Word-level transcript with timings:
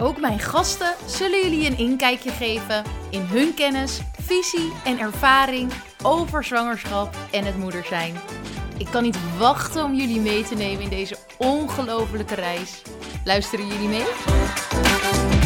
Ook 0.00 0.20
mijn 0.20 0.38
gasten 0.38 0.94
zullen 1.06 1.42
jullie 1.42 1.66
een 1.66 1.78
inkijkje 1.78 2.30
geven 2.30 2.84
in 3.10 3.20
hun 3.20 3.54
kennis, 3.54 4.00
visie 4.20 4.72
en 4.84 4.98
ervaring 4.98 5.72
over 6.02 6.44
zwangerschap 6.44 7.16
en 7.30 7.44
het 7.44 7.56
moeder 7.56 7.84
zijn. 7.84 8.14
Ik 8.76 8.86
kan 8.86 9.02
niet 9.02 9.38
wachten 9.38 9.84
om 9.84 9.94
jullie 9.94 10.20
mee 10.20 10.44
te 10.44 10.54
nemen 10.54 10.82
in 10.82 10.88
deze 10.88 11.16
ongelofelijke 11.38 12.34
reis. 12.34 12.82
Luisteren 13.24 13.66
jullie 13.66 13.88
mee? 13.88 15.37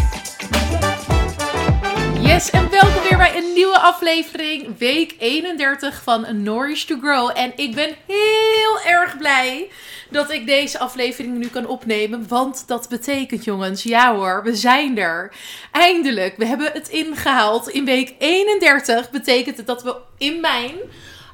Yes, 2.32 2.50
en 2.50 2.70
welkom 2.70 3.02
weer 3.02 3.16
bij 3.16 3.36
een 3.36 3.52
nieuwe 3.52 3.78
aflevering, 3.78 4.78
week 4.78 5.14
31 5.18 6.02
van 6.02 6.42
Nourish 6.42 6.84
to 6.84 6.98
Grow. 6.98 7.30
En 7.34 7.52
ik 7.56 7.74
ben 7.74 7.96
heel 8.06 8.80
erg 8.86 9.16
blij 9.16 9.70
dat 10.10 10.30
ik 10.30 10.46
deze 10.46 10.78
aflevering 10.78 11.38
nu 11.38 11.48
kan 11.48 11.66
opnemen. 11.66 12.28
Want 12.28 12.68
dat 12.68 12.88
betekent, 12.88 13.44
jongens, 13.44 13.82
ja 13.82 14.14
hoor, 14.14 14.42
we 14.42 14.54
zijn 14.54 14.98
er. 14.98 15.34
Eindelijk, 15.72 16.36
we 16.36 16.46
hebben 16.46 16.72
het 16.72 16.88
ingehaald. 16.88 17.68
In 17.68 17.84
week 17.84 18.14
31 18.18 19.10
betekent 19.10 19.56
het 19.56 19.66
dat 19.66 19.82
we 19.82 19.96
in 20.18 20.40
mijn 20.40 20.74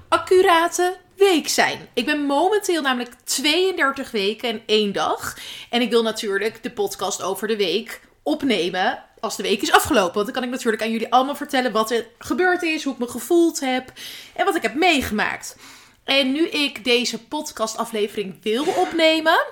accurate 0.08 0.96
week 1.16 1.48
zijn. 1.48 1.88
Ik 1.92 2.04
ben 2.04 2.20
momenteel 2.20 2.82
namelijk 2.82 3.14
32 3.24 4.10
weken 4.10 4.48
en 4.48 4.62
één 4.66 4.92
dag. 4.92 5.36
En 5.70 5.80
ik 5.80 5.90
wil 5.90 6.02
natuurlijk 6.02 6.62
de 6.62 6.70
podcast 6.70 7.22
over 7.22 7.48
de 7.48 7.56
week 7.56 8.00
opnemen 8.22 9.02
als 9.20 9.36
de 9.36 9.42
week 9.42 9.62
is 9.62 9.72
afgelopen. 9.72 10.14
Want 10.14 10.24
dan 10.24 10.34
kan 10.34 10.44
ik 10.44 10.50
natuurlijk 10.50 10.82
aan 10.82 10.90
jullie 10.90 11.12
allemaal 11.12 11.36
vertellen 11.36 11.72
wat 11.72 11.90
er 11.90 12.06
gebeurd 12.18 12.62
is, 12.62 12.84
hoe 12.84 12.92
ik 12.92 12.98
me 12.98 13.08
gevoeld 13.08 13.60
heb 13.60 13.92
en 14.34 14.44
wat 14.44 14.54
ik 14.54 14.62
heb 14.62 14.74
meegemaakt. 14.74 15.56
En 16.04 16.32
nu 16.32 16.48
ik 16.48 16.84
deze 16.84 17.24
podcastaflevering 17.24 18.42
wil 18.42 18.64
opnemen. 18.64 19.46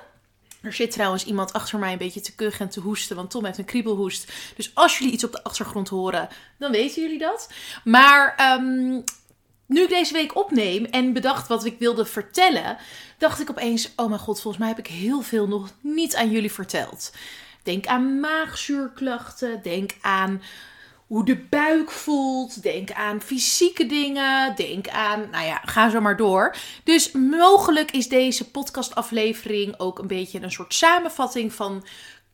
Er 0.62 0.72
zit 0.72 0.90
trouwens 0.90 1.24
iemand 1.24 1.52
achter 1.52 1.78
mij 1.78 1.92
een 1.92 1.98
beetje 1.98 2.20
te 2.20 2.34
kuchen 2.34 2.66
en 2.66 2.70
te 2.70 2.80
hoesten, 2.80 3.16
want 3.16 3.30
Tom 3.30 3.44
heeft 3.44 3.58
een 3.58 3.64
kriebelhoest. 3.64 4.32
Dus 4.56 4.70
als 4.74 4.98
jullie 4.98 5.12
iets 5.12 5.24
op 5.24 5.32
de 5.32 5.44
achtergrond 5.44 5.88
horen, 5.88 6.28
dan 6.58 6.70
weten 6.70 7.02
jullie 7.02 7.18
dat. 7.18 7.48
Maar 7.84 8.34
ehm, 8.36 9.00
nu 9.66 9.82
ik 9.82 9.88
deze 9.88 10.12
week 10.12 10.36
opneem 10.36 10.84
en 10.84 11.12
bedacht 11.12 11.48
wat 11.48 11.64
ik 11.64 11.78
wilde 11.78 12.04
vertellen, 12.04 12.76
dacht 13.18 13.40
ik 13.40 13.50
opeens: 13.50 13.90
oh 13.96 14.08
mijn 14.08 14.20
god, 14.20 14.40
volgens 14.40 14.62
mij 14.62 14.68
heb 14.68 14.86
ik 14.86 14.86
heel 14.86 15.22
veel 15.22 15.48
nog 15.48 15.70
niet 15.80 16.16
aan 16.16 16.30
jullie 16.30 16.52
verteld. 16.52 17.12
Denk 17.66 17.86
aan 17.86 18.20
maagzuurklachten, 18.20 19.62
denk 19.62 19.90
aan 20.00 20.42
hoe 21.06 21.24
de 21.24 21.36
buik 21.36 21.90
voelt. 21.90 22.62
Denk 22.62 22.92
aan 22.92 23.20
fysieke 23.20 23.86
dingen. 23.86 24.56
Denk 24.56 24.88
aan, 24.88 25.30
nou 25.30 25.44
ja, 25.46 25.60
ga 25.64 25.90
zo 25.90 26.00
maar 26.00 26.16
door. 26.16 26.56
Dus 26.84 27.12
mogelijk 27.12 27.90
is 27.90 28.08
deze 28.08 28.50
podcastaflevering 28.50 29.78
ook 29.78 29.98
een 29.98 30.06
beetje 30.06 30.42
een 30.42 30.52
soort 30.52 30.74
samenvatting 30.74 31.52
van 31.52 31.86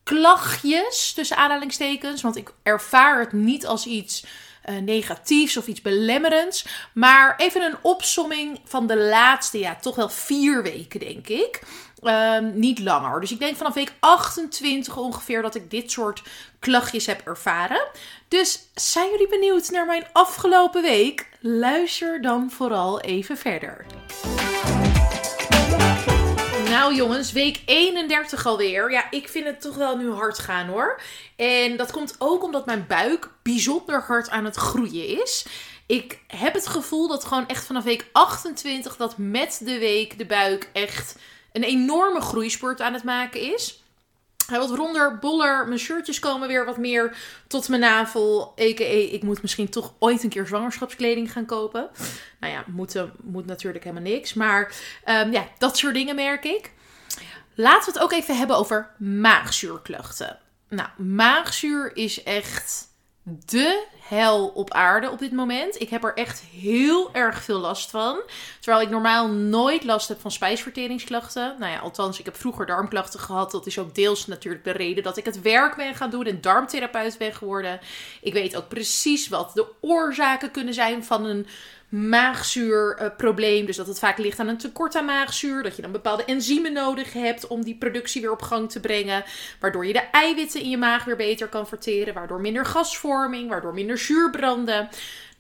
klachtjes, 0.03 1.13
tussen 1.13 1.37
aanhalingstekens. 1.37 2.23
Want 2.23 2.37
ik 2.37 2.53
ervaar 2.63 3.21
het 3.21 3.33
niet 3.33 3.67
als 3.67 3.87
iets 3.87 4.25
uh, 4.71 4.77
negatiefs 4.77 5.57
of 5.57 5.67
iets 5.67 5.81
belemmerends. 5.81 6.67
Maar 6.93 7.35
even 7.37 7.63
een 7.63 7.77
opsomming 7.83 8.61
van 8.65 8.87
de 8.87 8.97
laatste, 8.97 9.59
ja, 9.59 9.77
toch 9.81 9.97
wel 9.97 10.09
vier 10.09 10.63
weken, 10.63 11.01
denk 11.01 11.29
ik. 11.29 11.61
Um, 12.03 12.59
niet 12.59 12.79
langer. 12.79 13.21
Dus 13.21 13.33
ik 13.33 13.39
denk 13.39 13.57
vanaf 13.57 13.75
week 13.75 13.93
28 14.01 14.97
ongeveer 14.97 15.43
dat 15.43 15.55
ik 15.55 15.71
dit 15.71 15.91
soort 15.91 16.23
klachtjes 16.59 17.07
heb 17.07 17.27
ervaren. 17.27 17.87
Dus 18.29 18.69
zijn 18.75 19.11
jullie 19.11 19.29
benieuwd 19.29 19.71
naar 19.71 19.87
mijn 19.87 20.07
afgelopen 20.13 20.83
week? 20.83 21.29
Luister 21.41 22.23
dan 22.23 22.51
vooral 22.51 23.01
even 23.01 23.37
verder. 23.37 23.87
Nou 26.73 26.95
jongens, 26.95 27.33
week 27.33 27.63
31 27.65 28.47
alweer. 28.47 28.91
Ja, 28.91 29.11
ik 29.11 29.29
vind 29.29 29.45
het 29.47 29.61
toch 29.61 29.77
wel 29.77 29.97
nu 29.97 30.11
hard 30.11 30.39
gaan 30.39 30.67
hoor. 30.67 31.01
En 31.37 31.77
dat 31.77 31.91
komt 31.93 32.15
ook 32.19 32.43
omdat 32.43 32.67
mijn 32.67 32.85
buik 32.89 33.31
bijzonder 33.43 34.03
hard 34.03 34.31
aan 34.31 34.45
het 34.45 34.57
groeien 34.57 35.21
is. 35.23 35.47
Ik 35.87 36.19
heb 36.27 36.55
het 36.55 36.67
gevoel 36.67 37.09
dat 37.09 37.25
gewoon 37.25 37.49
echt 37.49 37.67
vanaf 37.67 37.85
week 37.85 38.07
28 38.13 38.97
dat 38.97 39.19
met 39.19 39.61
de 39.65 39.79
week 39.79 40.19
de 40.19 40.27
buik 40.27 40.71
echt 40.73 41.17
een 41.53 41.63
enorme 41.63 42.21
groeispurt 42.21 42.81
aan 42.81 42.93
het 42.93 43.05
maken 43.05 43.55
is. 43.55 43.82
Hij 44.53 44.61
wat 44.61 44.77
ronder, 44.77 45.19
boller. 45.19 45.67
Mijn 45.67 45.79
shirtjes 45.81 46.19
komen 46.19 46.49
weer 46.49 46.65
wat 46.65 46.77
meer 46.77 47.17
tot 47.47 47.69
mijn 47.69 47.81
navel. 47.81 48.55
A.k.a. 48.61 49.13
ik 49.13 49.23
moet 49.23 49.43
misschien 49.43 49.69
toch 49.69 49.95
ooit 49.99 50.23
een 50.23 50.29
keer 50.29 50.47
zwangerschapskleding 50.47 51.33
gaan 51.33 51.47
kopen. 51.47 51.91
Nou 52.41 52.53
ja, 52.53 52.65
moeten 52.67 53.13
moet 53.23 53.47
natuurlijk 53.47 53.85
helemaal 53.85 54.11
niks. 54.13 54.35
Maar 54.35 54.73
um, 55.05 55.33
ja, 55.33 55.49
dat 55.59 55.77
soort 55.77 55.95
dingen 55.95 56.15
merk 56.15 56.45
ik. 56.45 56.73
Laten 57.55 57.93
we 57.93 57.99
het 57.99 58.03
ook 58.03 58.13
even 58.13 58.37
hebben 58.37 58.57
over 58.57 58.91
maagzuurklachten. 58.99 60.39
Nou, 60.69 60.89
maagzuur 60.97 61.97
is 61.97 62.23
echt 62.23 62.92
de 63.25 63.87
hel 64.01 64.47
op 64.49 64.73
aarde 64.73 65.11
op 65.11 65.19
dit 65.19 65.33
moment. 65.33 65.81
Ik 65.81 65.89
heb 65.89 66.05
er 66.05 66.15
echt 66.15 66.41
heel 66.41 67.15
erg 67.15 67.43
veel 67.43 67.59
last 67.59 67.91
van. 67.91 68.21
Terwijl 68.61 68.83
ik 68.83 68.91
normaal 68.91 69.29
nooit 69.29 69.85
last 69.85 70.09
heb 70.09 70.21
van 70.21 70.31
spijsverteringsklachten. 70.31 71.57
Nou 71.59 71.73
ja, 71.73 71.79
althans, 71.79 72.19
ik 72.19 72.25
heb 72.25 72.37
vroeger 72.37 72.67
darmklachten 72.67 73.21
gehad. 73.21 73.51
Dat 73.51 73.67
is 73.67 73.79
ook 73.79 73.95
deels 73.95 74.27
natuurlijk 74.27 74.65
de 74.65 74.71
reden 74.71 75.03
dat 75.03 75.17
ik 75.17 75.25
het 75.25 75.41
werk 75.41 75.77
ben 75.77 75.95
gaan 75.95 76.11
doen 76.11 76.25
en 76.25 76.41
darmtherapeut 76.41 77.19
ben 77.19 77.35
geworden. 77.35 77.81
Ik 78.21 78.33
weet 78.33 78.57
ook 78.57 78.69
precies 78.69 79.29
wat 79.29 79.55
de 79.55 79.67
oorzaken 79.81 80.51
kunnen 80.51 80.75
zijn 80.75 81.05
van 81.05 81.25
een 81.25 81.47
maagzuurprobleem. 81.93 83.67
dus 83.67 83.77
dat 83.77 83.87
het 83.87 83.99
vaak 83.99 84.19
ligt 84.19 84.39
aan 84.39 84.49
een 84.49 84.59
tekort 84.59 84.95
aan 84.95 85.05
maagzuur. 85.05 85.63
Dat 85.63 85.77
je 85.77 85.83
dan 85.83 85.93
bepaalde 85.93 86.25
enzymen 86.25 86.73
nodig 86.73 87.13
hebt 87.13 87.47
om 87.47 87.65
die 87.65 87.77
productie 87.77 88.21
weer 88.21 88.33
op 88.33 88.43
gang 88.43 88.71
te 88.71 88.81
brengen. 88.81 89.25
Waardoor 89.61 89.87
je 89.87 89.93
de 89.93 90.09
eiwitten 90.13 90.61
in 90.61 90.71
je 90.71 90.77
maag 90.77 91.05
weer 91.05 91.17
beter 91.17 91.49
kan 91.49 91.67
verteren. 91.69 92.15
Waardoor 92.15 92.41
minder 92.41 92.67
gasvorming, 92.67 93.49
waardoor 93.49 93.75
minder 93.75 93.99
zuurbranden. 93.99 94.89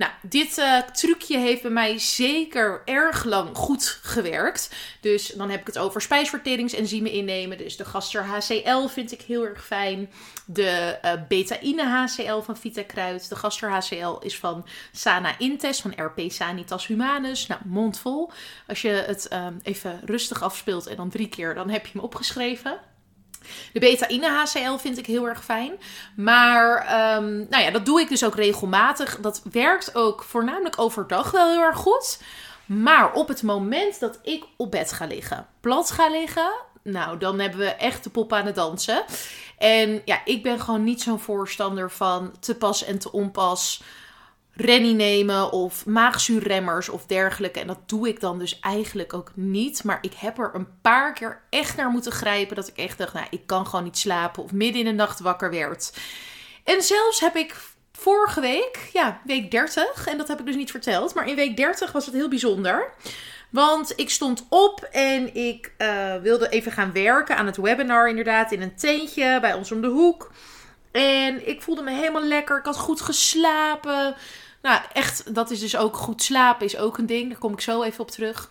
Nou, 0.02 0.14
dit 0.22 0.58
uh, 0.58 0.78
trucje 0.78 1.38
heeft 1.38 1.62
bij 1.62 1.70
mij 1.70 1.98
zeker 1.98 2.82
erg 2.84 3.24
lang 3.24 3.56
goed 3.56 3.98
gewerkt. 4.02 4.74
Dus 5.00 5.26
dan 5.26 5.50
heb 5.50 5.60
ik 5.60 5.66
het 5.66 5.78
over 5.78 6.00
spijsverteringsenzymen 6.00 7.10
innemen. 7.10 7.58
Dus 7.58 7.76
de 7.76 7.84
gaster 7.84 8.24
HCL 8.24 8.86
vind 8.86 9.12
ik 9.12 9.22
heel 9.22 9.46
erg 9.46 9.64
fijn. 9.64 10.10
De 10.46 10.98
uh, 11.04 11.12
betaïne 11.28 11.84
HCL 11.84 12.40
van 12.40 12.56
Vitakruid. 12.56 13.28
De 13.28 13.36
gaster 13.36 13.70
HCL 13.70 14.18
is 14.20 14.38
van 14.38 14.66
Sana 14.92 15.38
Intes 15.38 15.80
van 15.80 15.92
RP 15.96 16.20
Sanitas 16.30 16.86
Humanus. 16.86 17.46
Nou, 17.46 17.60
mondvol. 17.64 18.30
Als 18.66 18.82
je 18.82 19.04
het 19.06 19.32
um, 19.32 19.60
even 19.62 20.00
rustig 20.04 20.42
afspeelt 20.42 20.86
en 20.86 20.96
dan 20.96 21.10
drie 21.10 21.28
keer, 21.28 21.54
dan 21.54 21.70
heb 21.70 21.86
je 21.86 21.92
hem 21.92 22.02
opgeschreven. 22.02 22.80
De 23.72 23.80
beta-ine 23.80 24.28
HCL 24.28 24.76
vind 24.76 24.98
ik 24.98 25.06
heel 25.06 25.28
erg 25.28 25.44
fijn. 25.44 25.72
Maar 26.16 26.76
um, 27.16 27.46
nou 27.50 27.62
ja, 27.62 27.70
dat 27.70 27.86
doe 27.86 28.00
ik 28.00 28.08
dus 28.08 28.24
ook 28.24 28.34
regelmatig. 28.34 29.20
Dat 29.20 29.42
werkt 29.52 29.94
ook 29.94 30.22
voornamelijk 30.22 30.78
overdag 30.78 31.30
wel 31.30 31.50
heel 31.50 31.62
erg 31.62 31.76
goed. 31.76 32.20
Maar 32.66 33.12
op 33.12 33.28
het 33.28 33.42
moment 33.42 34.00
dat 34.00 34.18
ik 34.22 34.44
op 34.56 34.70
bed 34.70 34.92
ga 34.92 35.06
liggen, 35.06 35.46
plat 35.60 35.90
ga 35.90 36.08
liggen, 36.08 36.52
nou, 36.82 37.18
dan 37.18 37.38
hebben 37.38 37.60
we 37.60 37.66
echt 37.70 38.04
de 38.04 38.10
pop 38.10 38.32
aan 38.32 38.46
het 38.46 38.54
dansen. 38.54 39.04
En 39.58 40.02
ja, 40.04 40.20
ik 40.24 40.42
ben 40.42 40.60
gewoon 40.60 40.84
niet 40.84 41.02
zo'n 41.02 41.20
voorstander 41.20 41.90
van 41.90 42.34
te 42.40 42.54
pas 42.54 42.84
en 42.84 42.98
te 42.98 43.12
onpas 43.12 43.82
rennie 44.54 44.94
nemen 44.94 45.52
of 45.52 45.86
maagzuurremmers 45.86 46.88
of 46.88 47.06
dergelijke. 47.06 47.60
En 47.60 47.66
dat 47.66 47.88
doe 47.88 48.08
ik 48.08 48.20
dan 48.20 48.38
dus 48.38 48.60
eigenlijk 48.60 49.14
ook 49.14 49.30
niet. 49.34 49.84
Maar 49.84 49.98
ik 50.00 50.14
heb 50.16 50.38
er 50.38 50.50
een 50.54 50.80
paar 50.80 51.12
keer 51.12 51.40
echt 51.50 51.76
naar 51.76 51.90
moeten 51.90 52.12
grijpen 52.12 52.56
dat 52.56 52.68
ik 52.68 52.76
echt 52.76 52.98
dacht, 52.98 53.12
nou, 53.12 53.26
ik 53.30 53.46
kan 53.46 53.66
gewoon 53.66 53.84
niet 53.84 53.98
slapen 53.98 54.42
of 54.42 54.52
midden 54.52 54.80
in 54.80 54.86
de 54.86 54.92
nacht 54.92 55.20
wakker 55.20 55.50
werd. 55.50 55.92
En 56.64 56.82
zelfs 56.82 57.20
heb 57.20 57.36
ik 57.36 57.56
vorige 57.92 58.40
week, 58.40 58.90
ja, 58.92 59.20
week 59.24 59.50
30, 59.50 60.06
en 60.06 60.18
dat 60.18 60.28
heb 60.28 60.40
ik 60.40 60.46
dus 60.46 60.56
niet 60.56 60.70
verteld, 60.70 61.14
maar 61.14 61.28
in 61.28 61.36
week 61.36 61.56
30 61.56 61.92
was 61.92 62.06
het 62.06 62.14
heel 62.14 62.28
bijzonder. 62.28 62.92
Want 63.50 63.92
ik 63.96 64.10
stond 64.10 64.46
op 64.48 64.88
en 64.90 65.34
ik 65.34 65.72
uh, 65.78 66.14
wilde 66.16 66.48
even 66.48 66.72
gaan 66.72 66.92
werken 66.92 67.36
aan 67.36 67.46
het 67.46 67.56
webinar, 67.56 68.08
inderdaad, 68.08 68.52
in 68.52 68.62
een 68.62 68.76
tentje 68.76 69.38
bij 69.40 69.54
ons 69.54 69.72
om 69.72 69.80
de 69.80 69.88
hoek. 69.88 70.30
En 70.92 71.48
ik 71.48 71.62
voelde 71.62 71.82
me 71.82 71.90
helemaal 71.90 72.24
lekker. 72.24 72.58
Ik 72.58 72.64
had 72.64 72.76
goed 72.76 73.00
geslapen. 73.00 74.14
Nou, 74.62 74.80
echt, 74.92 75.34
dat 75.34 75.50
is 75.50 75.60
dus 75.60 75.76
ook 75.76 75.96
goed 75.96 76.22
slapen, 76.22 76.66
is 76.66 76.76
ook 76.76 76.98
een 76.98 77.06
ding. 77.06 77.28
Daar 77.30 77.38
kom 77.38 77.52
ik 77.52 77.60
zo 77.60 77.82
even 77.82 78.00
op 78.00 78.10
terug. 78.10 78.50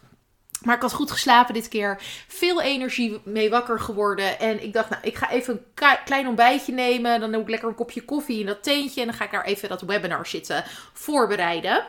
Maar 0.62 0.76
ik 0.76 0.82
had 0.82 0.94
goed 0.94 1.12
geslapen 1.12 1.54
dit 1.54 1.68
keer. 1.68 2.02
Veel 2.28 2.62
energie 2.62 3.22
mee 3.24 3.50
wakker 3.50 3.80
geworden. 3.80 4.40
En 4.40 4.64
ik 4.64 4.74
dacht, 4.74 4.90
nou, 4.90 5.02
ik 5.04 5.16
ga 5.16 5.30
even 5.30 5.54
een 5.54 5.98
klein 6.06 6.28
ontbijtje 6.28 6.74
nemen. 6.74 7.20
Dan 7.20 7.32
doe 7.32 7.42
ik 7.42 7.50
lekker 7.50 7.70
een 7.70 7.76
kopje 7.76 8.06
koffie 8.06 8.40
in 8.40 8.46
dat 8.46 8.64
teentje. 8.64 9.02
En 9.02 9.08
dan 9.08 9.16
ga 9.16 9.26
ik 9.26 9.32
daar 9.32 9.46
even 9.46 9.70
dat 9.70 9.82
webinar 9.82 10.28
zitten 10.28 10.64
voorbereiden. 10.94 11.86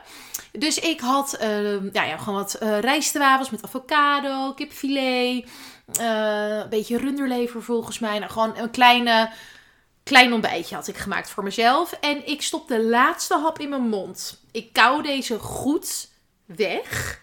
Dus 0.52 0.78
ik 0.78 1.00
had 1.00 1.38
uh, 1.42 1.92
ja, 1.92 2.04
ja, 2.04 2.16
gewoon 2.16 2.38
wat 2.38 2.58
uh, 2.62 2.78
rijstwafels 2.78 3.50
met 3.50 3.64
avocado, 3.64 4.52
kipfilet. 4.52 5.44
Uh, 6.00 6.58
een 6.58 6.68
beetje 6.68 6.98
runderlever 6.98 7.62
volgens 7.62 7.98
mij. 7.98 8.18
Nou, 8.18 8.30
gewoon 8.30 8.56
een 8.56 8.70
kleine, 8.70 9.30
klein 10.02 10.32
ontbijtje 10.32 10.74
had 10.74 10.88
ik 10.88 10.96
gemaakt 10.96 11.30
voor 11.30 11.42
mezelf. 11.42 11.92
En 11.92 12.26
ik 12.26 12.42
stop 12.42 12.68
de 12.68 12.82
laatste 12.82 13.38
hap 13.38 13.58
in 13.58 13.68
mijn 13.68 13.88
mond. 13.88 14.40
Ik 14.50 14.72
kou 14.72 15.02
deze 15.02 15.38
goed 15.38 16.08
weg. 16.44 17.20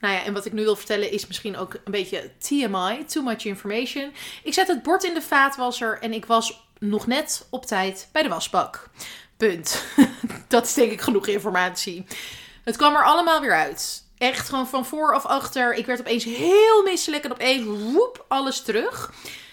Nou 0.00 0.14
ja, 0.14 0.24
en 0.24 0.32
wat 0.32 0.46
ik 0.46 0.52
nu 0.52 0.62
wil 0.62 0.76
vertellen 0.76 1.10
is 1.10 1.26
misschien 1.26 1.56
ook 1.56 1.74
een 1.84 1.92
beetje 1.92 2.30
TMI, 2.38 3.04
too 3.04 3.22
much 3.22 3.44
information. 3.44 4.12
Ik 4.42 4.54
zet 4.54 4.68
het 4.68 4.82
bord 4.82 5.04
in 5.04 5.14
de 5.14 5.22
vaatwasser 5.22 5.98
en 6.00 6.12
ik 6.12 6.26
was 6.26 6.68
nog 6.78 7.06
net 7.06 7.46
op 7.50 7.66
tijd 7.66 8.08
bij 8.12 8.22
de 8.22 8.28
wasbak. 8.28 8.90
Punt. 9.36 9.84
Dat 10.48 10.66
is 10.66 10.74
denk 10.74 10.92
ik 10.92 11.00
genoeg 11.00 11.26
informatie. 11.26 12.06
Het 12.64 12.76
kwam 12.76 12.94
er 12.94 13.04
allemaal 13.04 13.40
weer 13.40 13.54
uit. 13.54 14.04
Echt 14.18 14.48
gewoon 14.48 14.68
van 14.68 14.86
voor 14.86 15.14
of 15.14 15.26
achter. 15.26 15.74
Ik 15.74 15.86
werd 15.86 16.00
opeens 16.00 16.24
heel 16.24 16.82
misselijk 16.82 17.24
en 17.24 17.32
opeens 17.32 17.64
woep, 17.64 18.24
alles 18.28 18.62
terug. 18.62 19.12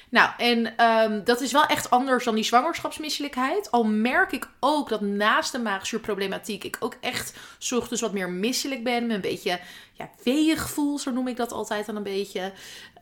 Nou, 0.09 0.30
en 0.38 0.86
um, 0.86 1.24
dat 1.24 1.42
is 1.42 1.51
wel 1.51 1.65
echt 1.65 1.89
anders 1.89 2.25
dan 2.25 2.36
die 2.36 2.44
zwangerschapsmisselijkheid. 2.44 3.71
Al 3.71 3.83
merk 3.83 4.31
ik 4.31 4.50
ook 4.59 4.89
dat 4.89 5.01
naast 5.01 5.51
de 5.51 5.59
maagzuurproblematiek 5.59 6.63
ik 6.63 6.77
ook 6.80 6.98
echt 7.01 7.33
ochtends 7.75 8.01
wat 8.01 8.13
meer 8.13 8.30
misselijk 8.30 8.83
ben. 8.83 9.12
Een 9.12 9.21
beetje 9.21 9.59
ja, 9.94 10.09
weeig 10.24 10.69
voel, 10.69 11.00
zo 11.00 11.12
noem 11.12 11.27
ik 11.27 11.38
dat 11.38 11.51
altijd 11.51 11.86
dan 11.86 11.95
een 11.95 12.04
beetje. 12.04 12.51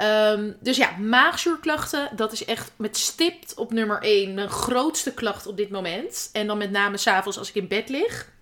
Um, 0.02 0.56
dus 0.60 0.78
ja, 0.78 0.98
maagzuurklachten, 0.98 2.10
dat 2.16 2.31
is 2.31 2.46
echt 2.46 2.72
met 2.75 2.98
stipt 2.98 3.54
op 3.54 3.74
nummer 3.74 4.01
1 4.01 4.34
mijn 4.34 4.50
grootste 4.50 5.13
klacht 5.13 5.48
op 5.48 5.58
dit 5.58 5.69
moment. 5.69 6.30
En 6.34 6.48
dan 6.48 6.58
met 6.58 6.72
name 6.72 6.98
s'avonds 6.98 7.38
als 7.38 7.50
ik 7.50 7.56
in 7.56 7.68
bed 7.68 7.90
lig. 7.90 8.34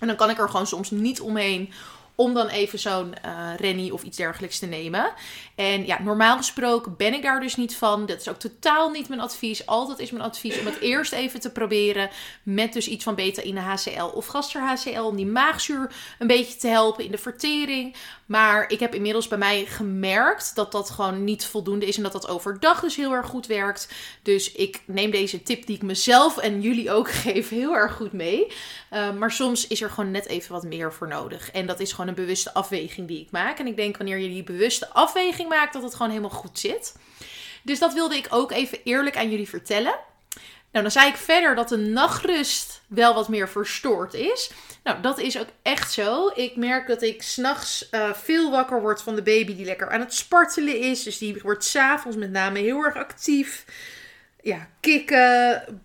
En 0.00 0.06
dan 0.06 0.16
kan 0.16 0.30
ik 0.30 0.38
er 0.38 0.48
gewoon 0.48 0.66
soms 0.66 0.90
niet 0.90 1.20
omheen 1.20 1.72
om 2.16 2.34
dan 2.34 2.48
even 2.48 2.78
zo'n 2.78 3.14
uh, 3.24 3.48
rennie 3.56 3.92
of 3.92 4.02
iets 4.02 4.16
dergelijks 4.16 4.58
te 4.58 4.66
nemen. 4.66 5.12
En 5.54 5.86
ja, 5.86 6.02
normaal 6.02 6.36
gesproken 6.36 6.96
ben 6.96 7.14
ik 7.14 7.22
daar 7.22 7.40
dus 7.40 7.56
niet 7.56 7.76
van. 7.76 8.06
Dat 8.06 8.20
is 8.20 8.28
ook 8.28 8.38
totaal 8.38 8.90
niet 8.90 9.08
mijn 9.08 9.20
advies. 9.20 9.66
Altijd 9.66 9.98
is 9.98 10.10
mijn 10.10 10.24
advies 10.24 10.58
om 10.58 10.66
het 10.66 10.80
eerst 10.90 11.12
even 11.12 11.40
te 11.40 11.52
proberen 11.52 12.10
met 12.42 12.72
dus 12.72 12.88
iets 12.88 13.04
van 13.04 13.14
beta-ine 13.14 13.60
HCl 13.60 14.04
of 14.14 14.26
gaster 14.26 14.62
HCl 14.62 15.00
om 15.00 15.16
die 15.16 15.26
maagzuur 15.26 15.92
een 16.18 16.26
beetje 16.26 16.56
te 16.56 16.68
helpen 16.68 17.04
in 17.04 17.10
de 17.10 17.18
vertering. 17.18 17.96
Maar 18.26 18.70
ik 18.70 18.80
heb 18.80 18.94
inmiddels 18.94 19.28
bij 19.28 19.38
mij 19.38 19.64
gemerkt 19.66 20.54
dat 20.54 20.72
dat 20.72 20.90
gewoon 20.90 21.24
niet 21.24 21.46
voldoende 21.46 21.86
is 21.86 21.96
en 21.96 22.02
dat 22.02 22.12
dat 22.12 22.28
overdag 22.28 22.80
dus 22.80 22.96
heel 22.96 23.12
erg 23.12 23.26
goed 23.26 23.46
werkt. 23.46 23.92
Dus 24.22 24.52
ik 24.52 24.82
neem 24.86 25.10
deze 25.10 25.42
tip 25.42 25.66
die 25.66 25.76
ik 25.76 25.82
mezelf 25.82 26.38
en 26.38 26.60
jullie 26.60 26.92
ook 26.92 27.10
geef 27.24 27.48
heel 27.48 27.74
erg 27.74 27.92
goed 27.92 28.12
mee. 28.12 28.46
Uh, 28.92 29.12
maar 29.12 29.32
soms 29.32 29.66
is 29.66 29.82
er 29.82 29.90
gewoon 29.90 30.10
net 30.10 30.26
even 30.26 30.52
wat 30.52 30.64
meer 30.64 30.92
voor 30.92 31.08
nodig. 31.08 31.50
En 31.50 31.66
dat 31.66 31.80
is 31.80 31.92
gewoon 31.92 32.05
een 32.08 32.14
bewuste 32.14 32.54
afweging 32.54 33.08
die 33.08 33.20
ik 33.20 33.30
maak. 33.30 33.58
En 33.58 33.66
ik 33.66 33.76
denk 33.76 33.96
wanneer 33.96 34.18
je 34.18 34.28
die 34.28 34.42
bewuste 34.42 34.88
afweging 34.88 35.48
maakt, 35.48 35.72
dat 35.72 35.82
het 35.82 35.94
gewoon 35.94 36.10
helemaal 36.10 36.30
goed 36.30 36.58
zit. 36.58 36.94
Dus 37.62 37.78
dat 37.78 37.92
wilde 37.94 38.16
ik 38.16 38.26
ook 38.30 38.52
even 38.52 38.78
eerlijk 38.84 39.16
aan 39.16 39.30
jullie 39.30 39.48
vertellen. 39.48 39.94
Nou, 40.76 40.88
dan 40.88 40.90
zei 40.90 41.08
ik 41.08 41.16
verder 41.16 41.54
dat 41.54 41.68
de 41.68 41.76
nachtrust 41.76 42.82
wel 42.88 43.14
wat 43.14 43.28
meer 43.28 43.48
verstoord 43.48 44.14
is. 44.14 44.50
Nou, 44.82 45.00
dat 45.00 45.18
is 45.18 45.38
ook 45.38 45.48
echt 45.62 45.92
zo. 45.92 46.30
Ik 46.34 46.56
merk 46.56 46.86
dat 46.86 47.02
ik 47.02 47.22
s'nachts 47.22 47.88
uh, 47.90 48.12
veel 48.12 48.50
wakker 48.50 48.80
word 48.80 49.02
van 49.02 49.14
de 49.14 49.22
baby 49.22 49.56
die 49.56 49.64
lekker 49.64 49.90
aan 49.90 50.00
het 50.00 50.14
spartelen 50.14 50.80
is. 50.80 51.02
Dus 51.02 51.18
die 51.18 51.38
wordt 51.42 51.64
s'avonds 51.64 52.16
met 52.16 52.30
name 52.30 52.58
heel 52.58 52.82
erg 52.82 52.96
actief. 52.96 53.64
Ja, 54.42 54.68
kikken, 54.80 55.82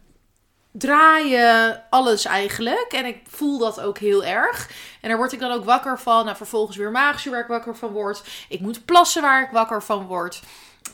draaien, 0.72 1.84
alles 1.90 2.26
eigenlijk. 2.26 2.92
En 2.92 3.06
ik 3.06 3.22
voel 3.28 3.58
dat 3.58 3.82
ook 3.82 3.98
heel 3.98 4.24
erg. 4.24 4.70
En 5.02 5.10
daar 5.10 5.18
word 5.18 5.32
ik 5.32 5.40
dan 5.40 5.52
ook 5.52 5.66
wakker 5.66 6.00
van. 6.00 6.26
Nou, 6.26 6.38
vervolgens 6.38 6.78
weer 6.78 6.92
maagzuur 6.92 7.32
waar 7.32 7.42
ik 7.42 7.48
wakker 7.48 7.76
van 7.76 7.92
word. 7.92 8.24
Ik 8.50 8.60
moet 8.60 8.86
plassen 8.86 9.22
waar 9.22 9.44
ik 9.44 9.52
wakker 9.52 9.84
van 9.84 10.06
word. 10.06 10.42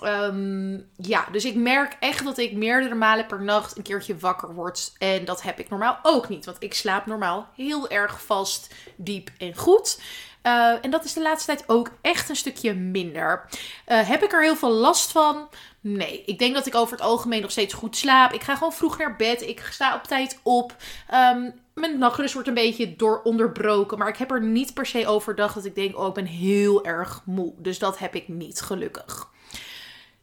Um, 0.03 0.89
ja, 0.95 1.25
dus 1.31 1.45
ik 1.45 1.55
merk 1.55 1.97
echt 1.99 2.23
dat 2.23 2.37
ik 2.37 2.53
meerdere 2.53 2.95
malen 2.95 3.25
per 3.25 3.41
nacht 3.41 3.77
een 3.77 3.83
keertje 3.83 4.17
wakker 4.17 4.53
word. 4.53 4.93
En 4.97 5.25
dat 5.25 5.41
heb 5.41 5.59
ik 5.59 5.69
normaal 5.69 5.99
ook 6.01 6.29
niet. 6.29 6.45
Want 6.45 6.57
ik 6.59 6.73
slaap 6.73 7.05
normaal 7.05 7.47
heel 7.55 7.89
erg 7.89 8.21
vast, 8.21 8.73
diep 8.95 9.29
en 9.37 9.55
goed. 9.55 9.99
Uh, 10.47 10.73
en 10.81 10.89
dat 10.89 11.03
is 11.03 11.13
de 11.13 11.21
laatste 11.21 11.55
tijd 11.55 11.69
ook 11.69 11.91
echt 12.01 12.29
een 12.29 12.35
stukje 12.35 12.73
minder. 12.73 13.45
Uh, 13.87 14.07
heb 14.07 14.23
ik 14.23 14.33
er 14.33 14.41
heel 14.41 14.55
veel 14.55 14.71
last 14.71 15.11
van? 15.11 15.49
Nee, 15.81 16.23
ik 16.25 16.39
denk 16.39 16.53
dat 16.53 16.65
ik 16.65 16.75
over 16.75 16.97
het 16.97 17.05
algemeen 17.05 17.41
nog 17.41 17.51
steeds 17.51 17.73
goed 17.73 17.97
slaap. 17.97 18.33
Ik 18.33 18.41
ga 18.41 18.55
gewoon 18.55 18.73
vroeg 18.73 18.97
naar 18.97 19.15
bed. 19.15 19.41
Ik 19.41 19.67
sta 19.71 19.95
op 19.95 20.03
tijd 20.03 20.39
op. 20.43 20.75
Um, 21.13 21.53
mijn 21.73 21.97
nachtrust 21.97 22.33
wordt 22.33 22.47
een 22.47 22.53
beetje 22.53 22.95
door 22.95 23.21
onderbroken. 23.23 23.97
Maar 23.97 24.07
ik 24.07 24.17
heb 24.17 24.31
er 24.31 24.41
niet 24.41 24.73
per 24.73 24.85
se 24.85 25.07
overdag 25.07 25.53
dat 25.53 25.65
ik 25.65 25.75
denk: 25.75 25.97
oh, 25.97 26.07
ik 26.07 26.13
ben 26.13 26.25
heel 26.25 26.85
erg 26.85 27.21
moe. 27.25 27.53
Dus 27.57 27.79
dat 27.79 27.99
heb 27.99 28.15
ik 28.15 28.27
niet, 28.27 28.61
gelukkig. 28.61 29.29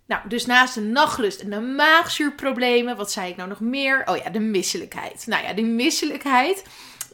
Nou, 0.07 0.29
dus 0.29 0.47
naast 0.47 0.75
de 0.75 0.81
nachtrust 0.81 1.41
en 1.41 1.51
de 1.51 1.61
maagzuurproblemen, 1.61 2.97
wat 2.97 3.13
zei 3.13 3.31
ik 3.31 3.37
nou 3.37 3.49
nog 3.49 3.61
meer? 3.61 4.03
Oh 4.07 4.17
ja, 4.17 4.31
de 4.31 4.41
misselijkheid. 4.41 5.27
Nou 5.27 5.45
ja, 5.45 5.53
de 5.53 5.63
misselijkheid. 5.63 6.65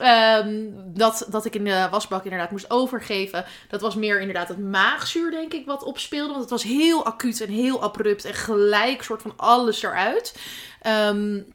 Um, 0.02 0.75
dat, 0.94 1.26
dat 1.31 1.44
ik 1.44 1.55
in 1.55 1.64
de 1.64 1.88
wasbak 1.91 2.25
inderdaad 2.25 2.50
moest 2.50 2.70
overgeven. 2.70 3.44
Dat 3.69 3.81
was 3.81 3.94
meer 3.94 4.20
inderdaad 4.20 4.49
het 4.49 4.58
maagzuur, 4.58 5.31
denk 5.31 5.52
ik, 5.52 5.67
wat 5.67 5.82
opspeelde. 5.82 6.29
Want 6.29 6.41
het 6.41 6.50
was 6.50 6.62
heel 6.62 7.05
acuut 7.05 7.41
en 7.41 7.49
heel 7.49 7.82
abrupt 7.82 8.25
en 8.25 8.35
gelijk 8.35 9.02
soort 9.02 9.23
van 9.23 9.32
alles 9.37 9.82
eruit. 9.82 10.38
Um, 10.87 11.47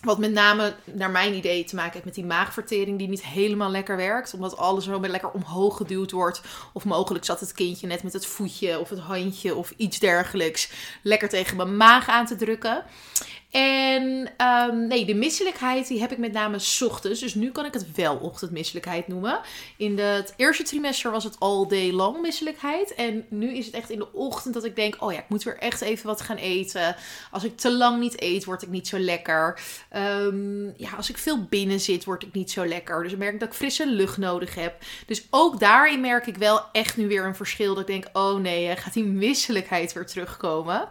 wat 0.00 0.18
met 0.18 0.32
name, 0.32 0.74
naar 0.84 1.10
mijn 1.10 1.34
idee, 1.34 1.64
te 1.64 1.74
maken 1.74 1.92
heeft 1.92 2.04
met 2.04 2.14
die 2.14 2.24
maagvertering 2.24 2.98
die 2.98 3.08
niet 3.08 3.24
helemaal 3.24 3.70
lekker 3.70 3.96
werkt. 3.96 4.34
Omdat 4.34 4.56
alles 4.56 4.84
zo 4.84 5.00
lekker 5.00 5.30
omhoog 5.30 5.76
geduwd 5.76 6.10
wordt. 6.10 6.40
Of 6.72 6.84
mogelijk 6.84 7.24
zat 7.24 7.40
het 7.40 7.52
kindje 7.52 7.86
net 7.86 8.02
met 8.02 8.12
het 8.12 8.26
voetje 8.26 8.80
of 8.80 8.88
het 8.88 8.98
handje 8.98 9.54
of 9.54 9.72
iets 9.76 9.98
dergelijks 9.98 10.70
lekker 11.02 11.28
tegen 11.28 11.56
mijn 11.56 11.76
maag 11.76 12.08
aan 12.08 12.26
te 12.26 12.36
drukken. 12.36 12.84
En 13.56 14.28
um, 14.46 14.86
nee, 14.86 15.04
de 15.04 15.14
misselijkheid 15.14 15.88
die 15.88 16.00
heb 16.00 16.12
ik 16.12 16.18
met 16.18 16.32
name 16.32 16.58
ochtends. 16.84 17.20
Dus 17.20 17.34
nu 17.34 17.50
kan 17.50 17.64
ik 17.64 17.72
het 17.72 17.92
wel 17.94 18.16
ochtendmisselijkheid 18.16 19.08
noemen. 19.08 19.40
In 19.76 19.98
het 19.98 20.34
eerste 20.36 20.62
trimester 20.62 21.10
was 21.10 21.24
het 21.24 21.40
all 21.40 21.66
day 21.66 21.92
long 21.92 22.20
misselijkheid. 22.20 22.94
En 22.94 23.26
nu 23.28 23.56
is 23.56 23.66
het 23.66 23.74
echt 23.74 23.90
in 23.90 23.98
de 23.98 24.12
ochtend 24.12 24.54
dat 24.54 24.64
ik 24.64 24.76
denk: 24.76 24.96
oh 24.98 25.12
ja, 25.12 25.18
ik 25.18 25.28
moet 25.28 25.42
weer 25.42 25.58
echt 25.58 25.80
even 25.80 26.06
wat 26.06 26.20
gaan 26.20 26.36
eten. 26.36 26.96
Als 27.30 27.44
ik 27.44 27.56
te 27.56 27.72
lang 27.72 28.00
niet 28.00 28.22
eet, 28.22 28.44
word 28.44 28.62
ik 28.62 28.68
niet 28.68 28.88
zo 28.88 28.98
lekker. 28.98 29.60
Um, 29.96 30.74
ja, 30.76 30.90
als 30.96 31.10
ik 31.10 31.18
veel 31.18 31.44
binnen 31.44 31.80
zit, 31.80 32.04
word 32.04 32.22
ik 32.22 32.32
niet 32.32 32.50
zo 32.50 32.66
lekker. 32.66 33.02
Dus 33.02 33.12
ik 33.12 33.18
merk 33.18 33.40
dat 33.40 33.48
ik 33.48 33.54
frisse 33.54 33.86
lucht 33.86 34.16
nodig 34.16 34.54
heb. 34.54 34.82
Dus 35.06 35.26
ook 35.30 35.60
daarin 35.60 36.00
merk 36.00 36.26
ik 36.26 36.36
wel 36.36 36.60
echt 36.72 36.96
nu 36.96 37.08
weer 37.08 37.24
een 37.24 37.36
verschil. 37.36 37.74
Dat 37.74 37.88
ik 37.88 38.02
denk: 38.02 38.16
oh 38.16 38.40
nee, 38.40 38.76
gaat 38.76 38.94
die 38.94 39.04
misselijkheid 39.04 39.92
weer 39.92 40.06
terugkomen? 40.06 40.88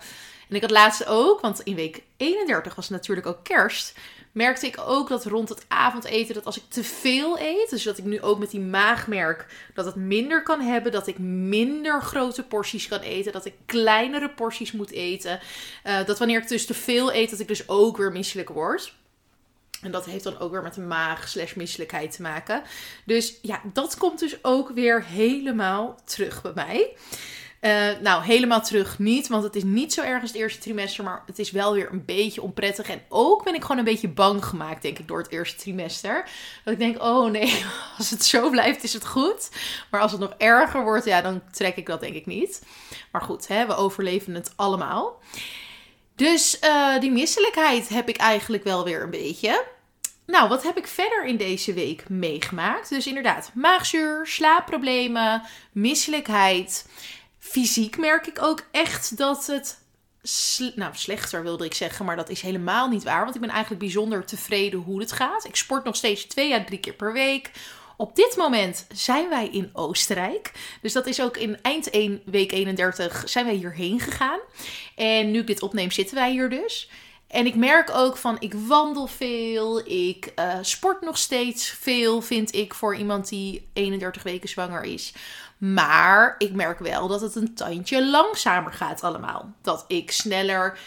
En 0.50 0.56
ik 0.56 0.62
had 0.62 0.72
laatst 0.72 1.06
ook, 1.06 1.42
want 1.42 1.60
in 1.60 1.76
week 1.76 2.04
31 2.18 2.76
was 2.76 2.90
natuurlijk 2.90 3.28
ook 3.28 3.44
kerst, 3.44 3.94
merkte 4.36 4.68
ik 4.68 4.80
ook 4.86 5.10
dat 5.10 5.26
rond 5.26 5.50
het 5.50 5.66
avondeten, 5.68 6.34
dat 6.34 6.46
als 6.46 6.58
ik 6.58 6.64
te 6.68 6.84
veel 6.84 7.40
eet, 7.40 7.70
dus 7.70 7.84
dat 7.84 7.98
ik 7.98 8.04
nu 8.04 8.22
ook 8.22 8.40
met 8.40 8.52
die 8.52 8.60
maag 8.60 9.08
merk 9.08 9.46
dat 9.74 9.86
het 9.86 9.96
minder 9.96 10.44
kan 10.44 10.62
hebben, 10.62 10.92
dat 10.92 11.08
ik 11.08 11.18
minder 11.20 12.02
grote 12.02 12.44
porties 12.44 12.88
kan 12.88 13.00
eten, 13.00 13.32
dat 13.32 13.46
ik 13.46 13.54
kleinere 13.66 14.30
porties 14.30 14.72
moet 14.72 14.92
eten, 14.92 15.40
uh, 15.86 16.06
dat 16.06 16.20
wanneer 16.20 16.42
ik 16.42 16.48
dus 16.48 16.66
te 16.66 16.74
veel 16.74 17.14
eet, 17.14 17.30
dat 17.30 17.40
ik 17.40 17.48
dus 17.48 17.70
ook 17.70 17.98
weer 17.98 18.12
misselijk 18.12 18.50
word. 18.50 18.94
En 19.82 19.92
dat 19.92 20.06
heeft 20.06 20.24
dan 20.24 20.40
ook 20.40 20.52
weer 20.52 20.62
met 20.62 20.74
de 20.74 20.82
maag 20.82 21.28
slash 21.28 21.54
misselijkheid 21.54 22.12
te 22.12 22.22
maken. 22.22 22.64
Dus 23.06 23.40
ja, 23.42 23.62
dat 23.74 23.98
komt 23.98 24.20
dus 24.20 24.44
ook 24.44 24.70
weer 24.70 25.04
helemaal 25.04 26.00
terug 26.06 26.42
bij 26.42 26.52
mij. 26.56 26.96
Uh, 27.66 27.88
nou, 28.02 28.24
helemaal 28.24 28.62
terug 28.62 29.00
niet, 29.00 29.28
want 29.28 29.44
het 29.44 29.56
is 29.56 29.64
niet 29.64 29.94
zo 29.94 30.02
erg 30.02 30.22
als 30.22 30.32
het 30.32 30.40
eerste 30.40 30.60
trimester, 30.60 31.04
maar 31.04 31.24
het 31.26 31.40
is 31.40 31.52
wel 31.52 31.74
weer 31.74 31.90
een 31.92 32.06
beetje 32.06 32.42
onprettig. 32.42 32.90
En 32.90 33.02
ook 33.10 33.44
ben 33.44 33.56
ik 33.56 33.62
gewoon 33.62 33.78
een 33.78 33.84
beetje 33.84 34.08
bang 34.08 34.46
gemaakt, 34.46 34.82
denk 34.82 35.00
ik, 35.00 35.08
door 35.08 35.18
het 35.18 35.32
eerste 35.32 35.58
trimester. 35.58 36.30
Dat 36.64 36.74
ik 36.74 36.80
denk, 36.80 37.02
oh 37.02 37.32
nee, 37.32 37.64
als 37.98 38.10
het 38.10 38.26
zo 38.26 38.50
blijft 38.50 38.84
is 38.84 38.94
het 38.94 39.06
goed. 39.06 39.50
Maar 39.92 40.02
als 40.02 40.12
het 40.12 40.22
nog 40.22 40.34
erger 40.38 40.84
wordt, 40.84 41.06
ja, 41.06 41.22
dan 41.22 41.42
trek 41.52 41.76
ik 41.76 41.86
dat 41.86 42.00
denk 42.00 42.16
ik 42.16 42.26
niet. 42.26 42.64
Maar 43.12 43.22
goed, 43.22 43.48
hè, 43.48 43.66
we 43.66 43.76
overleven 43.76 44.34
het 44.36 44.54
allemaal. 44.56 45.20
Dus 46.16 46.60
uh, 46.64 47.00
die 47.00 47.12
misselijkheid 47.12 47.90
heb 47.90 48.10
ik 48.10 48.18
eigenlijk 48.18 48.64
wel 48.64 48.84
weer 48.84 49.04
een 49.04 49.10
beetje. 49.10 49.64
Nou, 50.26 50.50
wat 50.50 50.64
heb 50.64 50.78
ik 50.78 50.88
verder 50.88 51.26
in 51.26 51.38
deze 51.38 51.74
week 51.74 52.10
meegemaakt? 52.10 52.90
Dus 52.90 53.08
inderdaad, 53.08 53.52
maagzuur, 53.54 54.28
slaapproblemen, 54.28 55.42
misselijkheid. 55.72 56.88
Fysiek 57.50 57.98
merk 57.98 58.28
ik 58.28 58.42
ook 58.42 58.68
echt 58.72 59.18
dat 59.18 59.46
het. 59.46 59.80
nou, 60.76 60.96
slechter 60.96 61.44
wilde 61.44 61.66
ik 61.66 61.74
zeggen, 61.74 62.06
maar 62.06 62.16
dat 62.16 62.30
is 62.30 62.42
helemaal 62.42 62.90
niet 62.90 63.04
waar. 63.04 63.24
Want 63.24 63.36
ik 63.36 63.42
ben 63.42 63.50
eigenlijk 63.50 63.82
bijzonder 63.82 64.26
tevreden 64.26 64.80
hoe 64.80 65.00
het 65.00 65.12
gaat. 65.12 65.46
Ik 65.46 65.56
sport 65.56 65.84
nog 65.84 65.96
steeds 65.96 66.26
twee 66.26 66.54
à 66.54 66.64
drie 66.64 66.80
keer 66.80 66.94
per 66.94 67.14
week. 67.14 67.52
Op 67.98 68.16
dit 68.16 68.36
moment 68.38 68.88
zijn 68.94 69.30
wij 69.30 69.48
in 69.48 69.70
Oostenrijk. 69.74 70.52
Dus 70.82 70.94
dat 70.94 71.08
is 71.08 71.22
ook 71.22 71.38
in 71.38 71.62
eind 71.62 71.90
1, 71.90 72.22
week 72.26 72.52
31 72.52 73.24
zijn 73.26 73.46
wij 73.46 73.56
hierheen 73.56 74.00
gegaan. 74.00 74.40
En 74.96 75.32
nu 75.32 75.40
ik 75.40 75.48
dit 75.48 75.62
opneem 75.62 75.92
zitten 75.92 76.16
wij 76.16 76.32
hier 76.32 76.50
dus. 76.50 76.90
En 77.28 77.46
ik 77.46 77.56
merk 77.56 77.90
ook 77.90 78.18
van, 78.18 78.38
ik 78.40 78.54
wandel 78.54 79.08
veel, 79.08 79.88
ik 79.88 80.32
uh, 80.40 80.58
sport 80.62 81.02
nog 81.02 81.18
steeds 81.18 81.70
veel, 81.70 82.22
vind 82.22 82.56
ik, 82.56 82.74
voor 82.74 82.96
iemand 82.96 83.30
die 83.30 83.70
31 83.74 84.24
weken 84.24 84.50
zwanger 84.50 84.84
is. 84.84 85.14
Maar 85.58 86.36
ik 86.38 86.54
merk 86.54 86.80
wel 86.80 87.08
dat 87.08 87.22
het 87.22 87.36
een 87.36 87.54
tandje 87.54 88.06
langzamer 88.06 88.74
gaat 88.74 89.04
allemaal. 89.04 89.54
Dat 89.62 89.86
ik 89.88 90.12
sneller 90.12 90.80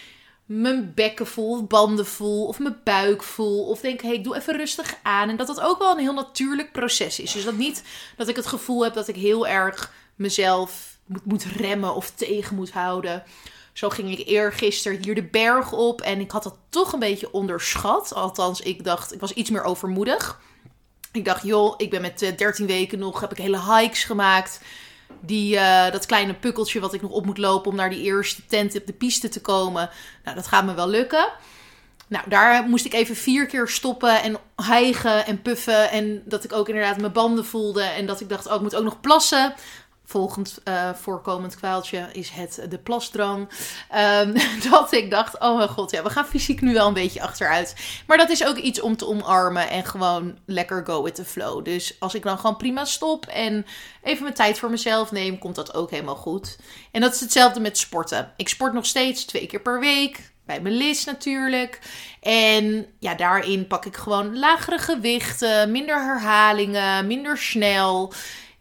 mijn 0.48 0.92
bekken 0.94 1.26
voel, 1.26 1.64
banden 1.64 2.06
voel, 2.06 2.46
of 2.46 2.58
mijn 2.58 2.80
buik 2.84 3.22
voel. 3.22 3.68
Of 3.68 3.80
denk, 3.80 4.02
hey, 4.02 4.14
ik 4.14 4.24
doe 4.24 4.36
even 4.36 4.56
rustig 4.56 4.94
aan. 5.02 5.28
En 5.28 5.36
dat 5.36 5.46
dat 5.46 5.60
ook 5.60 5.78
wel 5.78 5.92
een 5.92 5.98
heel 5.98 6.12
natuurlijk 6.12 6.72
proces 6.72 7.20
is. 7.20 7.32
Dus 7.32 7.44
dat 7.44 7.56
niet 7.56 7.82
dat 8.16 8.28
ik 8.28 8.36
het 8.36 8.46
gevoel 8.46 8.84
heb 8.84 8.94
dat 8.94 9.08
ik 9.08 9.16
heel 9.16 9.46
erg 9.46 9.92
mezelf 10.14 10.98
moet, 11.06 11.24
moet 11.24 11.44
remmen 11.44 11.94
of 11.94 12.10
tegen 12.10 12.56
moet 12.56 12.70
houden. 12.70 13.22
Zo 13.72 13.88
ging 13.88 14.18
ik 14.18 14.26
eergisteren 14.28 15.02
hier 15.04 15.14
de 15.14 15.24
berg 15.24 15.72
op 15.72 16.00
en 16.00 16.20
ik 16.20 16.30
had 16.30 16.42
dat 16.42 16.58
toch 16.68 16.92
een 16.92 16.98
beetje 16.98 17.32
onderschat. 17.32 18.14
Althans, 18.14 18.60
ik 18.60 18.84
dacht, 18.84 19.14
ik 19.14 19.20
was 19.20 19.32
iets 19.32 19.50
meer 19.50 19.62
overmoedig. 19.62 20.40
Ik 21.12 21.24
dacht, 21.24 21.42
joh, 21.42 21.74
ik 21.76 21.90
ben 21.90 22.00
met 22.00 22.18
13 22.18 22.48
eh, 22.48 22.66
weken 22.66 22.98
nog, 22.98 23.20
heb 23.20 23.30
ik 23.30 23.38
hele 23.38 23.74
hikes 23.74 24.04
gemaakt. 24.04 24.60
Die, 25.20 25.54
uh, 25.54 25.90
dat 25.90 26.06
kleine 26.06 26.34
pukkeltje 26.34 26.80
wat 26.80 26.94
ik 26.94 27.02
nog 27.02 27.10
op 27.10 27.26
moet 27.26 27.38
lopen 27.38 27.70
om 27.70 27.76
naar 27.76 27.90
die 27.90 28.02
eerste 28.02 28.46
tent 28.46 28.76
op 28.76 28.86
de 28.86 28.92
piste 28.92 29.28
te 29.28 29.40
komen. 29.40 29.90
Nou, 30.24 30.36
dat 30.36 30.46
gaat 30.46 30.64
me 30.64 30.74
wel 30.74 30.88
lukken. 30.88 31.28
Nou, 32.08 32.28
daar 32.28 32.62
moest 32.68 32.84
ik 32.84 32.92
even 32.92 33.16
vier 33.16 33.46
keer 33.46 33.68
stoppen 33.68 34.22
en 34.22 34.36
hijgen 34.56 35.26
en 35.26 35.42
puffen. 35.42 35.90
En 35.90 36.22
dat 36.24 36.44
ik 36.44 36.52
ook 36.52 36.68
inderdaad 36.68 37.00
mijn 37.00 37.12
banden 37.12 37.44
voelde. 37.44 37.82
En 37.82 38.06
dat 38.06 38.20
ik 38.20 38.28
dacht, 38.28 38.46
oh, 38.46 38.54
ik 38.54 38.60
moet 38.60 38.74
ook 38.76 38.84
nog 38.84 39.00
plassen. 39.00 39.54
Volgend 40.08 40.58
uh, 40.64 40.94
voorkomend 40.94 41.56
kwaaltje 41.56 42.08
is 42.12 42.30
het 42.30 42.66
de 42.68 42.78
plasdrang. 42.78 43.48
Um, 44.20 44.34
dat 44.70 44.92
ik 44.92 45.10
dacht, 45.10 45.38
oh 45.38 45.56
mijn 45.56 45.68
god, 45.68 45.90
ja, 45.90 46.02
we 46.02 46.10
gaan 46.10 46.26
fysiek 46.26 46.60
nu 46.60 46.72
wel 46.72 46.86
een 46.86 46.94
beetje 46.94 47.22
achteruit. 47.22 47.74
Maar 48.06 48.16
dat 48.16 48.30
is 48.30 48.44
ook 48.44 48.56
iets 48.56 48.80
om 48.80 48.96
te 48.96 49.06
omarmen 49.06 49.70
en 49.70 49.84
gewoon 49.84 50.38
lekker 50.46 50.86
go 50.86 51.02
with 51.02 51.14
the 51.14 51.24
flow. 51.24 51.64
Dus 51.64 51.96
als 51.98 52.14
ik 52.14 52.22
dan 52.22 52.38
gewoon 52.38 52.56
prima 52.56 52.84
stop 52.84 53.26
en 53.26 53.66
even 54.02 54.22
mijn 54.22 54.34
tijd 54.34 54.58
voor 54.58 54.70
mezelf 54.70 55.12
neem, 55.12 55.38
komt 55.38 55.54
dat 55.54 55.74
ook 55.74 55.90
helemaal 55.90 56.16
goed. 56.16 56.58
En 56.92 57.00
dat 57.00 57.14
is 57.14 57.20
hetzelfde 57.20 57.60
met 57.60 57.78
sporten. 57.78 58.32
Ik 58.36 58.48
sport 58.48 58.72
nog 58.72 58.86
steeds 58.86 59.24
twee 59.24 59.46
keer 59.46 59.60
per 59.60 59.80
week. 59.80 60.32
Bij 60.46 60.60
mijn 60.60 60.74
list 60.74 61.06
natuurlijk. 61.06 61.78
En 62.20 62.86
ja, 62.98 63.14
daarin 63.14 63.66
pak 63.66 63.84
ik 63.84 63.96
gewoon 63.96 64.38
lagere 64.38 64.78
gewichten, 64.78 65.70
minder 65.70 66.04
herhalingen, 66.04 67.06
minder 67.06 67.38
snel 67.38 68.12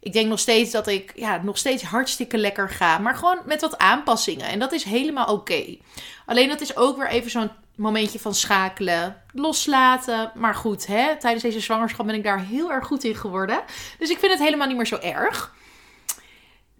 ik 0.07 0.13
denk 0.13 0.29
nog 0.29 0.39
steeds 0.39 0.71
dat 0.71 0.87
ik 0.87 1.11
ja, 1.15 1.41
nog 1.43 1.57
steeds 1.57 1.83
hartstikke 1.83 2.37
lekker 2.37 2.69
ga. 2.69 2.97
Maar 2.97 3.15
gewoon 3.15 3.39
met 3.45 3.61
wat 3.61 3.77
aanpassingen. 3.77 4.47
En 4.47 4.59
dat 4.59 4.71
is 4.71 4.83
helemaal 4.83 5.33
oké. 5.33 5.77
Alleen 6.25 6.47
dat 6.49 6.61
is 6.61 6.75
ook 6.75 6.97
weer 6.97 7.07
even 7.07 7.31
zo'n 7.31 7.49
momentje 7.75 8.19
van 8.19 8.33
schakelen, 8.33 9.21
loslaten. 9.33 10.31
Maar 10.35 10.55
goed, 10.55 10.87
hè, 10.87 11.17
tijdens 11.17 11.43
deze 11.43 11.59
zwangerschap 11.59 12.05
ben 12.05 12.15
ik 12.15 12.23
daar 12.23 12.39
heel 12.39 12.71
erg 12.71 12.85
goed 12.85 13.03
in 13.03 13.15
geworden. 13.15 13.61
Dus 13.99 14.09
ik 14.09 14.19
vind 14.19 14.31
het 14.31 14.41
helemaal 14.41 14.67
niet 14.67 14.77
meer 14.77 14.87
zo 14.87 14.97
erg. 15.01 15.55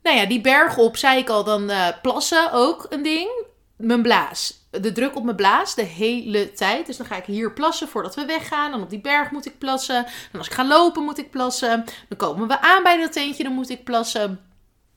Nou 0.03 0.17
ja, 0.17 0.25
die 0.25 0.41
berg 0.41 0.77
op, 0.77 0.97
zei 0.97 1.19
ik 1.19 1.29
al, 1.29 1.43
dan 1.43 1.69
uh, 1.69 1.87
plassen 2.01 2.51
ook 2.51 2.85
een 2.89 3.03
ding. 3.03 3.29
Mijn 3.77 4.01
blaas 4.01 4.67
de 4.81 4.91
druk 4.91 5.15
op 5.15 5.23
mijn 5.23 5.35
blaas 5.35 5.75
de 5.75 5.83
hele 5.83 6.51
tijd. 6.51 6.85
Dus 6.85 6.97
dan 6.97 7.05
ga 7.05 7.15
ik 7.15 7.25
hier 7.25 7.53
plassen 7.53 7.87
voordat 7.87 8.15
we 8.15 8.25
weggaan. 8.25 8.71
Dan 8.71 8.81
op 8.81 8.89
die 8.89 9.01
berg 9.01 9.31
moet 9.31 9.45
ik 9.45 9.57
plassen. 9.57 10.03
Dan 10.03 10.39
als 10.39 10.47
ik 10.47 10.53
ga 10.53 10.67
lopen 10.67 11.03
moet 11.03 11.17
ik 11.17 11.31
plassen. 11.31 11.85
Dan 12.07 12.17
komen 12.17 12.47
we 12.47 12.61
aan 12.61 12.83
bij 12.83 12.97
dat 12.97 13.13
tentje, 13.13 13.43
dan 13.43 13.53
moet 13.53 13.69
ik 13.69 13.83
plassen. 13.83 14.39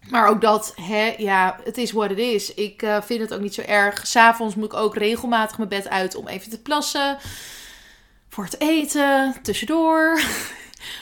Maar 0.08 0.28
ook 0.28 0.40
dat, 0.40 0.72
hè, 0.80 1.14
ja, 1.18 1.58
het 1.64 1.78
is 1.78 1.92
wat 1.92 2.08
het 2.08 2.18
is. 2.18 2.54
Ik 2.54 2.82
uh, 2.82 3.02
vind 3.02 3.20
het 3.20 3.34
ook 3.34 3.40
niet 3.40 3.54
zo 3.54 3.60
erg. 3.62 4.06
S'avonds 4.06 4.54
moet 4.54 4.72
ik 4.72 4.74
ook 4.74 4.96
regelmatig 4.96 5.56
mijn 5.56 5.68
bed 5.68 5.88
uit 5.88 6.14
om 6.14 6.28
even 6.28 6.50
te 6.50 6.62
plassen. 6.62 7.18
Voor 8.28 8.44
het 8.44 8.60
eten, 8.60 9.34
tussendoor. 9.42 10.20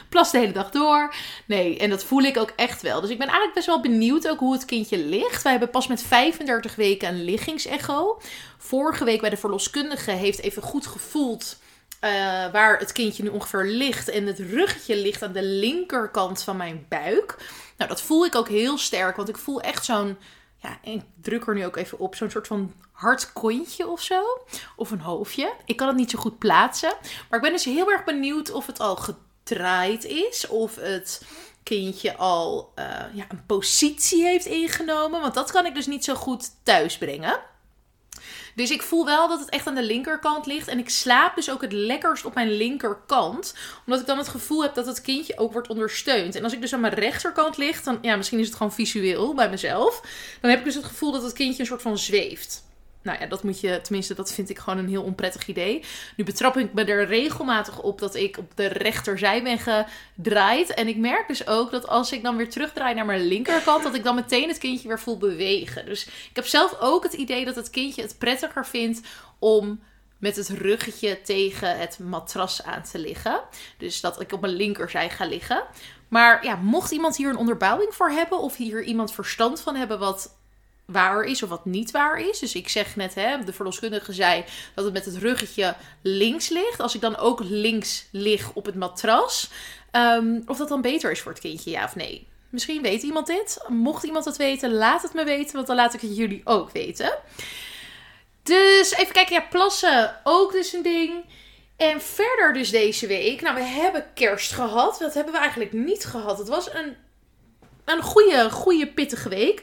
Plas 0.09 0.31
de 0.31 0.39
hele 0.39 0.53
dag 0.53 0.71
door. 0.71 1.15
Nee, 1.47 1.79
en 1.79 1.91
dat 1.91 2.05
voel 2.05 2.23
ik 2.23 2.37
ook 2.37 2.53
echt 2.57 2.83
wel. 2.83 3.01
Dus 3.01 3.11
ik 3.11 3.19
ben 3.19 3.27
eigenlijk 3.27 3.55
best 3.55 3.67
wel 3.67 3.81
benieuwd 3.81 4.29
ook 4.29 4.39
hoe 4.39 4.53
het 4.53 4.65
kindje 4.65 4.99
ligt. 4.99 5.43
Wij 5.43 5.53
hebben 5.53 5.71
pas 5.71 5.87
met 5.87 6.03
35 6.03 6.75
weken 6.75 7.09
een 7.09 7.25
liggingsecho. 7.25 8.21
Vorige 8.59 9.05
week 9.05 9.21
bij 9.21 9.31
de 9.31 9.37
verloskundige 9.37 10.11
heeft 10.11 10.41
even 10.41 10.63
goed 10.63 10.87
gevoeld... 10.87 11.59
Uh, 12.05 12.11
waar 12.53 12.79
het 12.79 12.93
kindje 12.93 13.23
nu 13.23 13.29
ongeveer 13.29 13.65
ligt. 13.65 14.09
En 14.09 14.27
het 14.27 14.39
ruggetje 14.39 14.97
ligt 14.97 15.23
aan 15.23 15.33
de 15.33 15.43
linkerkant 15.43 16.43
van 16.43 16.57
mijn 16.57 16.87
buik. 16.89 17.37
Nou, 17.77 17.91
dat 17.91 18.03
voel 18.03 18.25
ik 18.25 18.35
ook 18.35 18.49
heel 18.49 18.79
sterk. 18.79 19.17
Want 19.17 19.29
ik 19.29 19.39
voel 19.39 19.61
echt 19.61 19.85
zo'n. 19.85 20.19
Ja, 20.57 20.79
ik 20.83 21.03
druk 21.21 21.47
er 21.47 21.55
nu 21.55 21.67
ook 21.67 21.77
even 21.77 21.99
op. 21.99 22.15
Zo'n 22.15 22.31
soort 22.31 22.47
van 22.47 22.73
hard 22.93 23.33
kontje 23.33 23.89
of 23.89 24.03
zo. 24.03 24.23
Of 24.77 24.91
een 24.91 25.01
hoofdje. 25.01 25.53
Ik 25.65 25.77
kan 25.77 25.89
het 25.89 25.97
niet 25.97 26.11
zo 26.11 26.19
goed 26.19 26.39
plaatsen. 26.39 26.93
Maar 27.03 27.39
ik 27.39 27.45
ben 27.45 27.53
dus 27.53 27.65
heel 27.65 27.91
erg 27.91 28.05
benieuwd 28.05 28.51
of 28.51 28.67
het 28.67 28.81
al 28.81 28.97
gedraaid 29.49 30.05
is. 30.05 30.47
Of 30.47 30.77
het 30.77 31.23
kindje 31.63 32.17
al 32.17 32.73
uh, 32.79 32.85
ja, 33.13 33.27
een 33.29 33.47
positie 33.47 34.25
heeft 34.25 34.47
ingenomen. 34.47 35.21
Want 35.21 35.35
dat 35.35 35.51
kan 35.51 35.67
ik 35.67 35.75
dus 35.75 35.87
niet 35.87 36.05
zo 36.05 36.15
goed 36.15 36.51
thuisbrengen. 36.63 37.41
Dus 38.55 38.71
ik 38.71 38.83
voel 38.83 39.05
wel 39.05 39.29
dat 39.29 39.41
het 39.41 39.49
echt 39.49 39.67
aan 39.67 39.75
de 39.75 39.83
linkerkant 39.83 40.47
ligt. 40.47 40.69
En 40.69 40.79
ik 40.79 40.91
slaap 40.91 41.35
dus 41.35 41.51
ook 41.51 41.61
het 41.61 41.73
lekkerst 41.73 42.25
op 42.25 42.35
mijn 42.35 42.53
linkerkant. 42.53 43.55
Omdat 43.87 44.01
ik 44.01 44.07
dan 44.07 44.19
het 44.19 44.29
gevoel 44.29 44.63
heb 44.63 44.75
dat 44.75 44.87
het 44.87 45.01
kindje 45.01 45.39
ook 45.39 45.53
wordt 45.53 45.69
ondersteund. 45.69 46.35
En 46.35 46.45
als 46.45 46.53
ik 46.53 46.61
dus 46.61 46.73
aan 46.73 46.81
mijn 46.81 46.95
rechterkant 46.95 47.57
lig, 47.57 47.83
dan 47.83 47.99
ja, 48.03 48.17
misschien 48.17 48.39
is 48.39 48.47
het 48.47 48.57
gewoon 48.57 48.73
visueel 48.73 49.35
bij 49.35 49.51
mezelf. 49.51 50.01
Dan 50.41 50.51
heb 50.51 50.59
ik 50.59 50.65
dus 50.65 50.75
het 50.75 50.85
gevoel 50.85 51.13
dat 51.13 51.23
het 51.23 51.33
kindje 51.33 51.61
een 51.61 51.67
soort 51.67 51.83
van 51.83 51.99
zweeft 51.99 52.63
nou 53.03 53.21
ja, 53.21 53.27
dat 53.27 53.43
moet 53.43 53.61
je, 53.61 53.81
tenminste, 53.81 54.15
dat 54.15 54.33
vind 54.33 54.51
ik 54.51 54.59
gewoon 54.59 54.79
een 54.79 54.89
heel 54.89 55.03
onprettig 55.03 55.47
idee. 55.47 55.85
Nu 56.17 56.25
betrap 56.25 56.57
ik 56.57 56.73
me 56.73 56.85
er 56.85 57.07
regelmatig 57.07 57.83
op 57.83 57.99
dat 57.99 58.15
ik 58.15 58.39
op 58.39 58.53
de 58.55 58.67
rechterzij 58.67 59.43
ben 59.43 59.59
gedraaid. 59.59 60.75
En 60.75 60.89
ik 60.89 60.97
merk 60.97 61.29
dus 61.29 61.47
ook 61.47 61.71
dat 61.71 61.89
als 61.89 62.13
ik 62.13 62.23
dan 62.23 62.37
weer 62.37 62.51
terugdraai 62.51 62.95
naar 62.95 63.07
mijn 63.07 63.27
linkerkant, 63.27 63.83
dat 63.83 63.95
ik 63.95 64.05
dan 64.05 64.15
meteen 64.15 64.49
het 64.49 64.59
kindje 64.59 64.89
weer 64.89 65.01
voel 65.01 65.19
bewegen. 65.19 65.87
Dus 65.87 66.07
ik 66.07 66.37
heb 66.37 66.47
zelf 66.47 66.77
ook 66.81 67.03
het 67.03 67.13
idee 67.13 67.45
dat 67.45 67.57
het 67.57 67.71
kindje 67.71 68.03
het 68.03 68.19
prettiger 68.19 68.67
vindt 68.67 69.01
om 69.39 69.81
met 70.19 70.37
het 70.37 70.49
ruggetje 70.49 71.21
tegen 71.21 71.79
het 71.79 71.99
matras 71.99 72.63
aan 72.63 72.83
te 72.83 72.99
liggen. 72.99 73.41
Dus 73.79 74.01
dat 74.01 74.21
ik 74.21 74.33
op 74.33 74.41
mijn 74.41 74.53
linkerzij 74.53 75.11
ga 75.11 75.25
liggen. 75.25 75.65
Maar 76.09 76.45
ja, 76.45 76.57
mocht 76.57 76.91
iemand 76.91 77.17
hier 77.17 77.31
een 77.31 77.37
onderbouwing 77.37 77.95
voor 77.95 78.11
hebben 78.11 78.39
of 78.39 78.57
hier 78.57 78.83
iemand 78.83 79.13
verstand 79.13 79.61
van 79.61 79.75
hebben 79.75 79.99
wat 79.99 80.38
waar 80.93 81.23
is 81.23 81.43
of 81.43 81.49
wat 81.49 81.65
niet 81.65 81.91
waar 81.91 82.21
is. 82.21 82.39
Dus 82.39 82.55
ik 82.55 82.69
zeg 82.69 82.97
net, 82.97 83.15
hè, 83.15 83.45
de 83.45 83.53
verloskundige 83.53 84.13
zei 84.13 84.45
dat 84.75 84.85
het 84.85 84.95
met 84.95 85.05
het 85.05 85.17
ruggetje 85.17 85.75
links 86.03 86.49
ligt. 86.49 86.81
Als 86.81 86.95
ik 86.95 87.01
dan 87.01 87.17
ook 87.17 87.41
links 87.43 88.09
lig 88.11 88.53
op 88.53 88.67
het 88.67 88.75
matras, 88.75 89.51
um, 89.93 90.43
of 90.47 90.59
dat 90.59 90.69
dan 90.69 90.81
beter 90.81 91.11
is 91.11 91.21
voor 91.21 91.33
het 91.33 91.41
kindje, 91.41 91.71
ja 91.71 91.85
of 91.85 91.95
nee. 91.95 92.27
Misschien 92.51 92.83
weet 92.83 93.03
iemand 93.03 93.27
dit. 93.27 93.65
Mocht 93.67 94.05
iemand 94.05 94.25
het 94.25 94.37
weten, 94.37 94.73
laat 94.73 95.03
het 95.03 95.15
me 95.15 95.25
weten, 95.25 95.55
want 95.55 95.67
dan 95.67 95.77
laat 95.77 95.95
ik 95.95 96.01
het 96.01 96.17
jullie 96.17 96.41
ook 96.45 96.71
weten. 96.71 97.19
Dus 98.43 98.93
even 98.93 99.13
kijken, 99.13 99.35
ja, 99.35 99.47
plassen 99.51 100.21
ook 100.25 100.53
dus 100.53 100.73
een 100.73 100.83
ding. 100.83 101.25
En 101.77 102.01
verder 102.01 102.53
dus 102.53 102.71
deze 102.71 103.07
week, 103.07 103.41
nou 103.41 103.55
we 103.55 103.63
hebben 103.63 104.07
kerst 104.15 104.53
gehad. 104.53 104.99
Dat 104.99 105.15
hebben 105.15 105.33
we 105.33 105.39
eigenlijk 105.39 105.73
niet 105.73 106.05
gehad. 106.05 106.39
Het 106.39 106.49
was 106.49 106.73
een, 106.73 106.97
een 107.85 108.03
goede, 108.03 108.51
goede 108.51 108.87
pittige 108.87 109.29
week. 109.29 109.63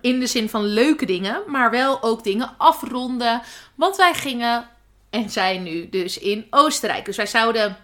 In 0.00 0.20
de 0.20 0.26
zin 0.26 0.48
van 0.48 0.64
leuke 0.64 1.06
dingen, 1.06 1.42
maar 1.46 1.70
wel 1.70 2.02
ook 2.02 2.24
dingen 2.24 2.54
afronden. 2.58 3.42
Want 3.74 3.96
wij 3.96 4.14
gingen 4.14 4.68
en 5.10 5.30
zijn 5.30 5.62
nu 5.62 5.88
dus 5.88 6.18
in 6.18 6.46
Oostenrijk. 6.50 7.04
Dus 7.04 7.16
wij 7.16 7.26
zouden 7.26 7.76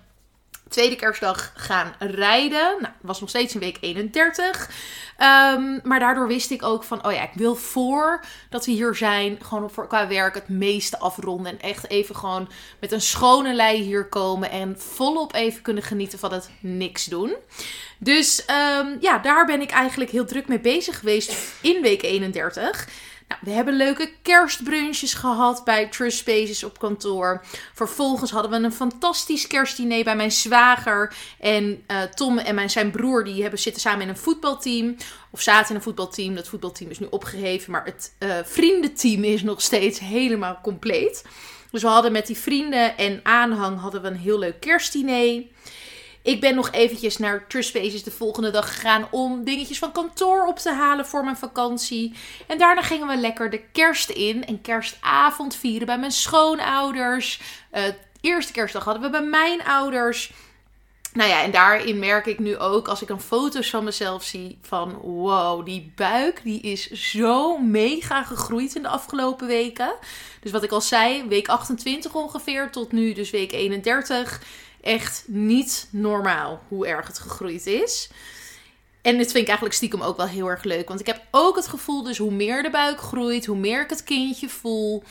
tweede 0.69 0.97
kerstdag 0.97 1.53
gaan 1.55 1.95
rijden. 1.99 2.77
Nou, 2.81 2.95
was 3.01 3.21
nog 3.21 3.29
steeds 3.29 3.55
in 3.55 3.61
week 3.61 3.79
31. 3.81 4.71
Ehm, 5.17 5.79
maar 5.83 5.99
daardoor 5.99 6.27
wist 6.27 6.51
ik 6.51 6.63
ook 6.63 6.85
van, 6.85 7.07
oh 7.07 7.13
ja, 7.13 7.23
ik 7.23 7.35
wil 7.35 7.55
voor 7.55 8.25
dat 8.51 8.67
we 8.67 8.73
hier 8.73 8.95
zijn, 8.95 9.39
gewoon 9.43 9.71
voor, 9.71 9.87
qua 9.87 10.09
werk 10.09 10.35
het 10.35 10.49
meeste 10.49 10.99
afronden. 10.99 11.53
En 11.53 11.61
echt 11.61 11.91
even 11.91 12.17
gewoon 12.17 12.49
met 12.81 12.93
een 12.93 13.01
schone 13.01 13.55
lei 13.55 13.83
hier 13.83 14.09
komen 14.09 14.51
en 14.51 14.81
volop 14.81 15.35
even 15.35 15.63
kunnen 15.63 15.83
genieten 15.83 16.19
van 16.19 16.33
het 16.33 16.51
niks 16.61 17.05
doen. 17.05 17.37
Dus 17.99 18.45
um, 18.81 18.97
ja, 19.01 19.19
daar 19.19 19.47
ben 19.47 19.61
ik 19.61 19.71
eigenlijk 19.71 20.11
heel 20.11 20.27
druk 20.27 20.49
mee 20.49 20.61
bezig 20.61 20.99
geweest 20.99 21.55
in 21.63 21.83
week 21.83 22.03
31. 22.03 22.89
Nou, 23.29 23.41
we 23.45 23.51
hebben 23.51 23.77
leuke 23.77 24.11
kerstbrunches 24.23 25.15
gehad 25.15 25.65
bij 25.65 25.87
Trust 25.87 26.19
Spaces 26.19 26.65
op 26.65 26.79
kantoor. 26.79 27.45
Vervolgens 27.75 28.31
hadden 28.31 28.51
we 28.51 28.67
een 28.67 28.73
fantastisch 28.73 29.47
kerstdiner 29.47 30.05
bij 30.05 30.17
mijn 30.17 30.33
zwager. 30.33 31.15
En 31.41 31.85
uh, 31.91 32.03
Tom 32.03 32.39
en 32.39 32.55
mijn, 32.55 32.71
zijn 32.71 32.91
broer 32.91 33.25
die 33.25 33.41
hebben, 33.43 33.59
zitten 33.59 33.83
samen 33.83 34.03
in 34.03 34.09
een 34.09 34.17
voetbalteam. 34.17 34.97
Of 35.31 35.41
zaten 35.41 35.69
in 35.69 35.75
een 35.75 35.83
voetbalteam. 35.83 36.35
Dat 36.35 36.49
voetbalteam 36.49 36.91
is 36.91 36.99
nu 36.99 37.07
opgeheven. 37.11 37.73
Maar 37.73 37.85
het 37.85 38.15
uh, 38.19 38.35
vriendenteam 38.45 39.25
is 39.25 39.43
nog 39.43 39.61
steeds 39.61 39.99
helemaal 39.99 40.59
compleet. 40.63 41.25
Dus 41.71 41.83
we 41.83 41.89
hadden 41.89 42.13
met 42.13 42.27
die 42.27 42.37
vrienden 42.37 42.97
en 42.97 43.21
aanhang 43.23 43.81
hadden 43.81 44.03
we 44.03 44.09
een 44.09 44.17
heel 44.17 44.39
leuk 44.39 44.61
kerstdiner. 44.61 45.43
Ik 46.23 46.41
ben 46.41 46.55
nog 46.55 46.71
eventjes 46.71 47.19
naar 47.19 47.47
Trust 47.47 47.69
Spaces 47.69 48.03
de 48.03 48.11
volgende 48.11 48.51
dag 48.51 48.75
gegaan 48.75 49.09
om 49.11 49.45
dingetjes 49.45 49.79
van 49.79 49.93
kantoor 49.93 50.47
op 50.47 50.59
te 50.59 50.73
halen 50.73 51.07
voor 51.07 51.25
mijn 51.25 51.37
vakantie. 51.37 52.15
En 52.47 52.59
daarna 52.59 52.83
gingen 52.83 53.07
we 53.07 53.17
lekker 53.17 53.51
de 53.51 53.63
kerst 53.73 54.11
in 54.11 54.47
en 54.47 54.61
kerstavond 54.61 55.55
vieren 55.55 55.87
bij 55.87 55.99
mijn 55.99 56.13
schoonouders. 56.13 57.41
Uh, 57.73 57.83
eerste 58.21 58.53
kerstdag 58.53 58.85
hadden 58.85 59.03
we 59.03 59.11
bij 59.11 59.23
mijn 59.23 59.65
ouders. 59.65 60.33
Nou 61.13 61.31
ja, 61.31 61.43
en 61.43 61.51
daarin 61.51 61.99
merk 61.99 62.27
ik 62.27 62.39
nu 62.39 62.59
ook, 62.59 62.89
als 62.89 63.03
ik 63.03 63.09
dan 63.09 63.21
foto's 63.21 63.71
van 63.71 63.85
mezelf 63.85 64.23
zie, 64.23 64.59
van 64.63 64.93
wow, 64.93 65.65
die 65.65 65.93
buik 65.97 66.41
die 66.45 66.61
is 66.61 66.91
zo 66.91 67.59
mega 67.59 68.23
gegroeid 68.23 68.75
in 68.75 68.83
de 68.83 68.89
afgelopen 68.89 69.47
weken. 69.47 69.95
Dus 70.41 70.53
wat 70.53 70.63
ik 70.63 70.71
al 70.71 70.81
zei, 70.81 71.29
week 71.29 71.49
28 71.49 72.15
ongeveer 72.15 72.71
tot 72.71 72.93
nu, 72.93 73.13
dus 73.13 73.31
week 73.31 73.53
31. 73.53 74.43
Echt 74.81 75.25
niet 75.27 75.89
normaal 75.91 76.63
hoe 76.69 76.87
erg 76.87 77.07
het 77.07 77.19
gegroeid 77.19 77.67
is. 77.67 78.09
En 79.03 79.17
dit 79.17 79.27
vind 79.27 79.43
ik 79.43 79.47
eigenlijk 79.47 79.77
stiekem 79.77 80.03
ook 80.03 80.17
wel 80.17 80.27
heel 80.27 80.47
erg 80.47 80.65
leuk. 80.65 80.89
Want 80.89 81.01
ik 81.01 81.07
heb 81.07 81.23
ook 81.31 81.57
het 81.57 81.69
gevoel, 81.69 82.03
dus 82.03 82.19
hoe 82.19 82.31
meer 82.31 82.63
de 82.63 82.71
buik 82.71 83.01
groeit, 83.01 83.47
hoe 83.47 83.57
meer 83.57 83.83
ik 83.83 83.91
het 83.91 84.05
kindje 84.05 84.49
voel, 84.49 85.03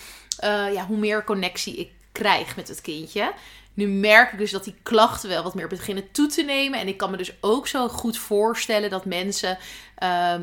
uh, 0.44 0.74
ja, 0.74 0.86
hoe 0.86 0.98
meer 0.98 1.24
connectie 1.24 1.76
ik 1.76 1.92
krijg 2.12 2.56
met 2.56 2.68
het 2.68 2.82
kindje. 2.82 3.34
Nu 3.74 3.88
merk 3.88 4.32
ik 4.32 4.38
dus 4.38 4.52
dat 4.52 4.64
die 4.64 4.76
klachten 4.84 5.30
wel 5.30 5.44
wat 5.44 5.56
meer 5.56 5.68
beginnen 5.68 6.12
toe 6.12 6.28
te 6.28 6.42
nemen. 6.42 6.80
En 6.80 6.88
ik 6.88 6.98
kan 6.98 7.12
me 7.12 7.18
dus 7.18 7.34
ook 7.42 7.68
zo 7.68 7.88
goed 7.88 8.18
voorstellen 8.18 8.90
dat 8.90 9.06
mensen 9.06 9.58
uh, 10.04 10.36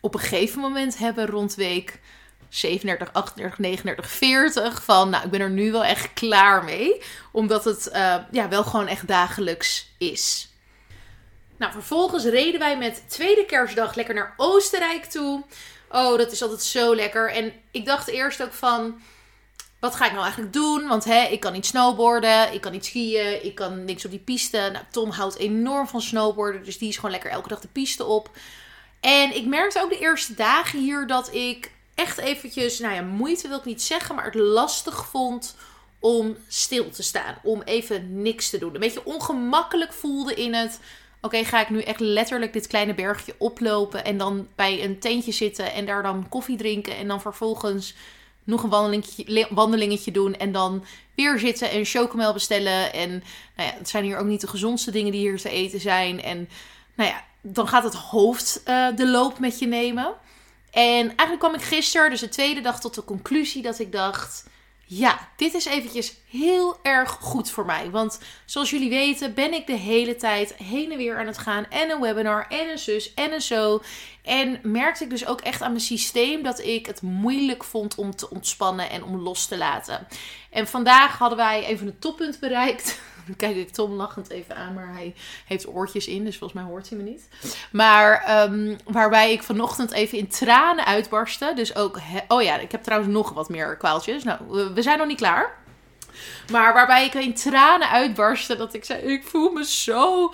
op 0.00 0.14
een 0.14 0.20
gegeven 0.20 0.60
moment 0.60 0.98
hebben 0.98 1.26
rond 1.26 1.54
week 1.54 2.00
37, 2.48 3.12
38, 3.12 3.58
39, 3.58 4.10
40. 4.10 4.84
Van 4.84 5.10
nou, 5.10 5.24
ik 5.24 5.30
ben 5.30 5.40
er 5.40 5.50
nu 5.50 5.72
wel 5.72 5.84
echt 5.84 6.12
klaar 6.12 6.64
mee. 6.64 7.02
Omdat 7.32 7.64
het 7.64 7.90
uh, 7.92 8.16
ja, 8.30 8.48
wel 8.48 8.64
gewoon 8.64 8.86
echt 8.86 9.06
dagelijks 9.06 9.88
is. 9.98 10.48
Nou, 11.56 11.72
vervolgens 11.72 12.24
reden 12.24 12.60
wij 12.60 12.78
met 12.78 13.04
tweede 13.08 13.44
kerstdag 13.46 13.94
lekker 13.94 14.14
naar 14.14 14.34
Oostenrijk 14.36 15.04
toe. 15.04 15.44
Oh, 15.90 16.18
dat 16.18 16.32
is 16.32 16.42
altijd 16.42 16.62
zo 16.62 16.94
lekker. 16.94 17.32
En 17.32 17.52
ik 17.70 17.86
dacht 17.86 18.08
eerst 18.08 18.42
ook 18.42 18.52
van 18.52 19.00
wat 19.80 19.94
ga 19.94 20.04
ik 20.04 20.10
nou 20.10 20.22
eigenlijk 20.22 20.52
doen? 20.52 20.88
Want 20.88 21.04
hè, 21.04 21.22
ik 21.22 21.40
kan 21.40 21.52
niet 21.52 21.66
snowboarden, 21.66 22.52
ik 22.52 22.60
kan 22.60 22.72
niet 22.72 22.86
skiën, 22.86 23.44
ik 23.44 23.54
kan 23.54 23.84
niks 23.84 24.04
op 24.04 24.10
die 24.10 24.20
piste. 24.20 24.68
Nou, 24.72 24.84
Tom 24.90 25.10
houdt 25.10 25.38
enorm 25.38 25.88
van 25.88 26.00
snowboarden, 26.00 26.64
dus 26.64 26.78
die 26.78 26.88
is 26.88 26.96
gewoon 26.96 27.10
lekker 27.10 27.30
elke 27.30 27.48
dag 27.48 27.60
de 27.60 27.68
piste 27.68 28.04
op. 28.04 28.30
En 29.00 29.36
ik 29.36 29.46
merkte 29.46 29.82
ook 29.82 29.90
de 29.90 29.98
eerste 29.98 30.34
dagen 30.34 30.78
hier 30.78 31.06
dat 31.06 31.34
ik 31.34 31.70
echt 31.98 32.18
eventjes, 32.18 32.78
nou 32.78 32.94
ja, 32.94 33.02
moeite 33.02 33.48
wil 33.48 33.58
ik 33.58 33.64
niet 33.64 33.82
zeggen, 33.82 34.14
maar 34.14 34.24
het 34.24 34.34
lastig 34.34 35.06
vond 35.06 35.56
om 35.98 36.36
stil 36.48 36.90
te 36.90 37.02
staan. 37.02 37.38
Om 37.42 37.62
even 37.62 38.22
niks 38.22 38.50
te 38.50 38.58
doen. 38.58 38.74
Een 38.74 38.80
beetje 38.80 39.04
ongemakkelijk 39.04 39.92
voelde 39.92 40.34
in 40.34 40.54
het. 40.54 40.80
Oké, 41.20 41.44
ga 41.44 41.60
ik 41.60 41.70
nu 41.70 41.80
echt 41.80 42.00
letterlijk 42.00 42.52
dit 42.52 42.66
kleine 42.66 42.94
bergje 42.94 43.34
oplopen 43.38 44.04
en 44.04 44.18
dan 44.18 44.48
bij 44.54 44.84
een 44.84 44.98
tentje 44.98 45.32
zitten 45.32 45.72
en 45.72 45.86
daar 45.86 46.02
dan 46.02 46.28
koffie 46.28 46.56
drinken 46.56 46.96
en 46.96 47.08
dan 47.08 47.20
vervolgens 47.20 47.94
nog 48.44 48.62
een 48.62 48.70
wandelingetje, 48.70 49.46
wandelingetje 49.50 50.10
doen 50.10 50.36
en 50.36 50.52
dan 50.52 50.84
weer 51.14 51.38
zitten 51.38 51.70
en 51.70 51.84
chocomel 51.84 52.32
bestellen. 52.32 52.92
En 52.92 53.10
nou 53.56 53.68
ja, 53.68 53.74
het 53.78 53.88
zijn 53.88 54.04
hier 54.04 54.18
ook 54.18 54.26
niet 54.26 54.40
de 54.40 54.46
gezondste 54.46 54.90
dingen 54.90 55.12
die 55.12 55.20
hier 55.20 55.38
te 55.38 55.50
eten 55.50 55.80
zijn. 55.80 56.22
En 56.22 56.48
nou 56.94 57.10
ja, 57.10 57.24
dan 57.40 57.68
gaat 57.68 57.84
het 57.84 57.94
hoofd 57.94 58.62
uh, 58.66 58.86
de 58.96 59.08
loop 59.08 59.38
met 59.38 59.58
je 59.58 59.66
nemen. 59.66 60.14
En 60.70 61.06
eigenlijk 61.06 61.38
kwam 61.38 61.54
ik 61.54 61.62
gisteren, 61.62 62.10
dus 62.10 62.20
de 62.20 62.28
tweede 62.28 62.60
dag, 62.60 62.80
tot 62.80 62.94
de 62.94 63.04
conclusie 63.04 63.62
dat 63.62 63.78
ik 63.78 63.92
dacht 63.92 64.44
ja, 64.90 65.28
dit 65.36 65.54
is 65.54 65.64
eventjes 65.64 66.14
heel 66.30 66.76
erg 66.82 67.10
goed 67.10 67.50
voor 67.50 67.66
mij. 67.66 67.90
Want 67.90 68.18
zoals 68.44 68.70
jullie 68.70 68.88
weten 68.88 69.34
ben 69.34 69.52
ik 69.52 69.66
de 69.66 69.76
hele 69.76 70.16
tijd 70.16 70.54
heen 70.54 70.92
en 70.92 70.96
weer 70.98 71.18
aan 71.18 71.26
het 71.26 71.38
gaan. 71.38 71.66
En 71.70 71.90
een 71.90 72.00
webinar 72.00 72.46
en 72.48 72.70
een 72.70 72.78
zus 72.78 73.14
en 73.14 73.32
een 73.32 73.40
zo. 73.40 73.82
En 74.22 74.60
merkte 74.62 75.04
ik 75.04 75.10
dus 75.10 75.26
ook 75.26 75.40
echt 75.40 75.62
aan 75.62 75.70
mijn 75.70 75.82
systeem 75.82 76.42
dat 76.42 76.58
ik 76.58 76.86
het 76.86 77.02
moeilijk 77.02 77.64
vond 77.64 77.94
om 77.94 78.16
te 78.16 78.30
ontspannen 78.30 78.90
en 78.90 79.04
om 79.04 79.16
los 79.16 79.46
te 79.46 79.56
laten. 79.56 80.06
En 80.50 80.66
vandaag 80.66 81.18
hadden 81.18 81.38
wij 81.38 81.64
even 81.64 81.86
een 81.86 81.98
toppunt 81.98 82.40
bereikt. 82.40 83.00
Kijk 83.36 83.56
ik 83.56 83.70
Tom 83.70 83.92
lachend 83.92 84.30
even 84.30 84.56
aan, 84.56 84.74
maar 84.74 84.92
hij 84.92 85.14
heeft 85.46 85.68
oortjes 85.68 86.06
in, 86.06 86.24
dus 86.24 86.38
volgens 86.38 86.60
mij 86.60 86.70
hoort 86.70 86.88
hij 86.88 86.98
me 86.98 87.04
niet. 87.04 87.28
Maar 87.72 88.42
um, 88.42 88.76
waarbij 88.84 89.32
ik 89.32 89.42
vanochtend 89.42 89.92
even 89.92 90.18
in 90.18 90.28
tranen 90.28 90.86
uitbarstte. 90.86 91.52
Dus 91.54 91.74
ook, 91.74 91.98
oh 92.28 92.42
ja, 92.42 92.58
ik 92.58 92.72
heb 92.72 92.82
trouwens 92.82 93.12
nog 93.12 93.32
wat 93.32 93.48
meer 93.48 93.76
kwaaltjes. 93.76 94.24
Nou, 94.24 94.38
we 94.74 94.82
zijn 94.82 94.98
nog 94.98 95.06
niet 95.06 95.16
klaar. 95.16 95.56
Maar 96.50 96.74
waarbij 96.74 97.04
ik 97.04 97.14
in 97.14 97.34
tranen 97.34 97.90
uitbarstte 97.90 98.56
dat 98.56 98.74
ik 98.74 98.84
zei, 98.84 99.00
ik 99.00 99.26
voel 99.26 99.50
me 99.50 99.64
zo 99.64 100.32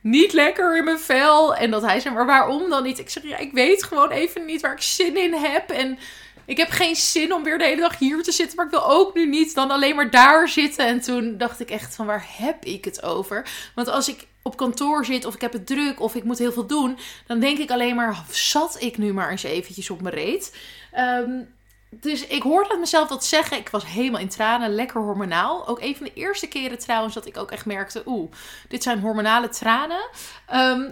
niet 0.00 0.32
lekker 0.32 0.76
in 0.76 0.84
mijn 0.84 0.98
vel. 0.98 1.54
En 1.54 1.70
dat 1.70 1.82
hij 1.82 2.00
zei, 2.00 2.14
maar 2.14 2.26
waarom 2.26 2.70
dan 2.70 2.82
niet? 2.82 2.98
Ik 2.98 3.10
zeg, 3.10 3.22
ja, 3.22 3.36
ik 3.36 3.52
weet 3.52 3.84
gewoon 3.84 4.10
even 4.10 4.44
niet 4.44 4.60
waar 4.60 4.72
ik 4.72 4.82
zin 4.82 5.16
in 5.16 5.34
heb. 5.34 5.70
En 5.70 5.98
ik 6.46 6.56
heb 6.56 6.70
geen 6.70 6.96
zin 6.96 7.32
om 7.32 7.42
weer 7.42 7.58
de 7.58 7.64
hele 7.64 7.80
dag 7.80 7.98
hier 7.98 8.22
te 8.22 8.32
zitten. 8.32 8.56
Maar 8.56 8.64
ik 8.64 8.70
wil 8.70 8.90
ook 8.90 9.14
nu 9.14 9.26
niet 9.26 9.54
dan 9.54 9.70
alleen 9.70 9.96
maar 9.96 10.10
daar 10.10 10.48
zitten. 10.48 10.86
En 10.86 11.00
toen 11.00 11.38
dacht 11.38 11.60
ik 11.60 11.70
echt 11.70 11.94
van 11.94 12.06
waar 12.06 12.26
heb 12.28 12.64
ik 12.64 12.84
het 12.84 13.02
over? 13.02 13.48
Want 13.74 13.88
als 13.88 14.08
ik 14.08 14.26
op 14.42 14.56
kantoor 14.56 15.04
zit 15.04 15.24
of 15.24 15.34
ik 15.34 15.40
heb 15.40 15.52
het 15.52 15.66
druk 15.66 16.00
of 16.00 16.14
ik 16.14 16.24
moet 16.24 16.38
heel 16.38 16.52
veel 16.52 16.66
doen. 16.66 16.98
Dan 17.26 17.40
denk 17.40 17.58
ik 17.58 17.70
alleen 17.70 17.94
maar 17.94 18.24
zat 18.30 18.76
ik 18.80 18.98
nu 18.98 19.12
maar 19.12 19.30
eens 19.30 19.42
eventjes 19.42 19.90
op 19.90 20.02
mijn 20.02 20.14
reet. 20.14 20.56
Um, 20.98 21.54
dus 21.90 22.26
ik 22.26 22.42
hoorde 22.42 22.76
mezelf 22.76 23.08
dat 23.08 23.24
zeggen. 23.24 23.58
Ik 23.58 23.68
was 23.68 23.86
helemaal 23.86 24.20
in 24.20 24.28
tranen, 24.28 24.74
lekker 24.74 25.00
hormonaal. 25.00 25.66
Ook 25.66 25.80
een 25.80 25.96
van 25.96 26.06
de 26.06 26.14
eerste 26.14 26.48
keren 26.48 26.78
trouwens 26.78 27.14
dat 27.14 27.26
ik 27.26 27.36
ook 27.36 27.50
echt 27.50 27.66
merkte... 27.66 28.02
oeh, 28.06 28.30
dit 28.68 28.82
zijn 28.82 29.00
hormonale 29.00 29.48
tranen. 29.48 30.08
Um, 30.54 30.88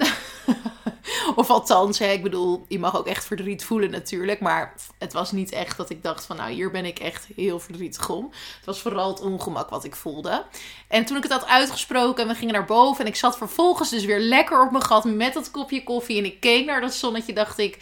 of 1.40 1.50
althans, 1.50 1.98
hè, 1.98 2.06
ik 2.06 2.22
bedoel, 2.22 2.64
je 2.68 2.78
mag 2.78 2.96
ook 2.96 3.06
echt 3.06 3.24
verdriet 3.24 3.64
voelen 3.64 3.90
natuurlijk. 3.90 4.40
Maar 4.40 4.74
het 4.98 5.12
was 5.12 5.32
niet 5.32 5.52
echt 5.52 5.76
dat 5.76 5.90
ik 5.90 6.02
dacht 6.02 6.24
van... 6.24 6.36
nou, 6.36 6.50
hier 6.50 6.70
ben 6.70 6.84
ik 6.84 6.98
echt 6.98 7.26
heel 7.36 7.60
verdrietig 7.60 8.08
om. 8.08 8.30
Het 8.56 8.64
was 8.64 8.80
vooral 8.80 9.08
het 9.08 9.20
ongemak 9.20 9.70
wat 9.70 9.84
ik 9.84 9.96
voelde. 9.96 10.44
En 10.88 11.04
toen 11.04 11.16
ik 11.16 11.22
het 11.22 11.32
had 11.32 11.46
uitgesproken 11.46 12.22
en 12.22 12.28
we 12.28 12.34
gingen 12.34 12.54
naar 12.54 12.64
boven... 12.64 13.04
en 13.04 13.10
ik 13.10 13.16
zat 13.16 13.36
vervolgens 13.36 13.90
dus 13.90 14.04
weer 14.04 14.20
lekker 14.20 14.62
op 14.62 14.70
mijn 14.70 14.84
gat 14.84 15.04
met 15.04 15.34
dat 15.34 15.50
kopje 15.50 15.82
koffie... 15.82 16.18
en 16.18 16.24
ik 16.24 16.40
keek 16.40 16.66
naar 16.66 16.80
dat 16.80 16.94
zonnetje, 16.94 17.32
dacht 17.32 17.58
ik... 17.58 17.78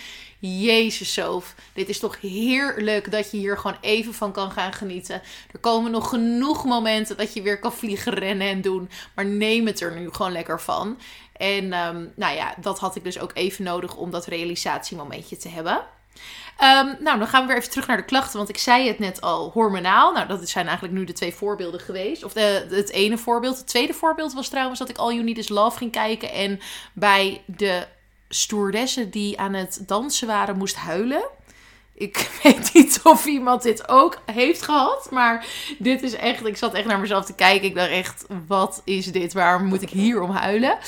Jezus, 0.49 1.13
Sof. 1.13 1.55
Dit 1.73 1.89
is 1.89 1.99
toch 1.99 2.21
heerlijk 2.21 3.11
dat 3.11 3.31
je 3.31 3.37
hier 3.37 3.59
gewoon 3.59 3.77
even 3.81 4.15
van 4.15 4.33
kan 4.33 4.51
gaan 4.51 4.73
genieten. 4.73 5.23
Er 5.53 5.59
komen 5.59 5.91
nog 5.91 6.09
genoeg 6.09 6.65
momenten 6.65 7.17
dat 7.17 7.35
je 7.35 7.43
weer 7.43 7.59
kan 7.59 7.73
vliegen, 7.73 8.15
rennen 8.15 8.49
en 8.49 8.61
doen. 8.61 8.91
Maar 9.15 9.25
neem 9.25 9.67
het 9.67 9.81
er 9.81 9.99
nu 9.99 10.11
gewoon 10.13 10.33
lekker 10.33 10.61
van. 10.61 10.99
En 11.37 11.65
um, 11.65 12.13
nou 12.17 12.37
ja, 12.37 12.55
dat 12.61 12.79
had 12.79 12.97
ik 12.97 13.05
dus 13.05 13.19
ook 13.19 13.31
even 13.35 13.65
nodig 13.65 13.97
om 13.97 14.11
dat 14.11 14.27
realisatiemomentje 14.27 15.37
te 15.37 15.49
hebben. 15.49 15.81
Um, 16.61 16.97
nou, 17.01 17.19
dan 17.19 17.27
gaan 17.27 17.41
we 17.41 17.47
weer 17.47 17.57
even 17.57 17.71
terug 17.71 17.87
naar 17.87 17.97
de 17.97 18.05
klachten. 18.05 18.37
Want 18.37 18.49
ik 18.49 18.59
zei 18.59 18.89
het 18.89 18.99
net 18.99 19.21
al, 19.21 19.51
hormonaal. 19.51 20.13
Nou, 20.13 20.29
dat 20.29 20.49
zijn 20.49 20.67
eigenlijk 20.67 20.97
nu 20.99 21.05
de 21.05 21.13
twee 21.13 21.35
voorbeelden 21.35 21.81
geweest. 21.81 22.25
Of 22.25 22.33
de, 22.33 22.67
het 22.71 22.91
ene 22.91 23.19
voorbeeld. 23.19 23.57
Het 23.57 23.67
tweede 23.67 23.95
voorbeeld 23.95 24.33
was 24.33 24.49
trouwens 24.49 24.79
dat 24.79 24.89
ik 24.89 24.99
All 24.99 25.13
You 25.13 25.25
Need 25.25 25.39
Is 25.39 25.49
Love 25.49 25.79
ging 25.79 25.93
kijken. 25.93 26.33
En 26.33 26.61
bij 26.93 27.43
de 27.47 27.87
stoerdessen 28.35 29.11
die 29.11 29.39
aan 29.39 29.53
het 29.53 29.83
dansen 29.87 30.27
waren 30.27 30.57
moest 30.57 30.77
huilen. 30.77 31.23
Ik 31.95 32.31
weet 32.43 32.73
niet 32.75 33.01
of 33.03 33.27
iemand 33.27 33.63
dit 33.63 33.89
ook 33.89 34.19
heeft 34.33 34.63
gehad. 34.63 35.11
Maar 35.11 35.47
dit 35.79 36.03
is 36.03 36.13
echt. 36.13 36.47
Ik 36.47 36.57
zat 36.57 36.75
echt 36.75 36.87
naar 36.87 37.01
mezelf 37.01 37.25
te 37.25 37.35
kijken. 37.35 37.69
Ik 37.69 37.75
dacht 37.75 37.91
echt: 37.91 38.25
wat 38.47 38.83
is 38.85 39.07
dit? 39.07 39.33
Waarom 39.33 39.67
moet 39.67 39.83
ik 39.83 39.91
hier 39.91 40.21
om 40.21 40.31
huilen? 40.31 40.79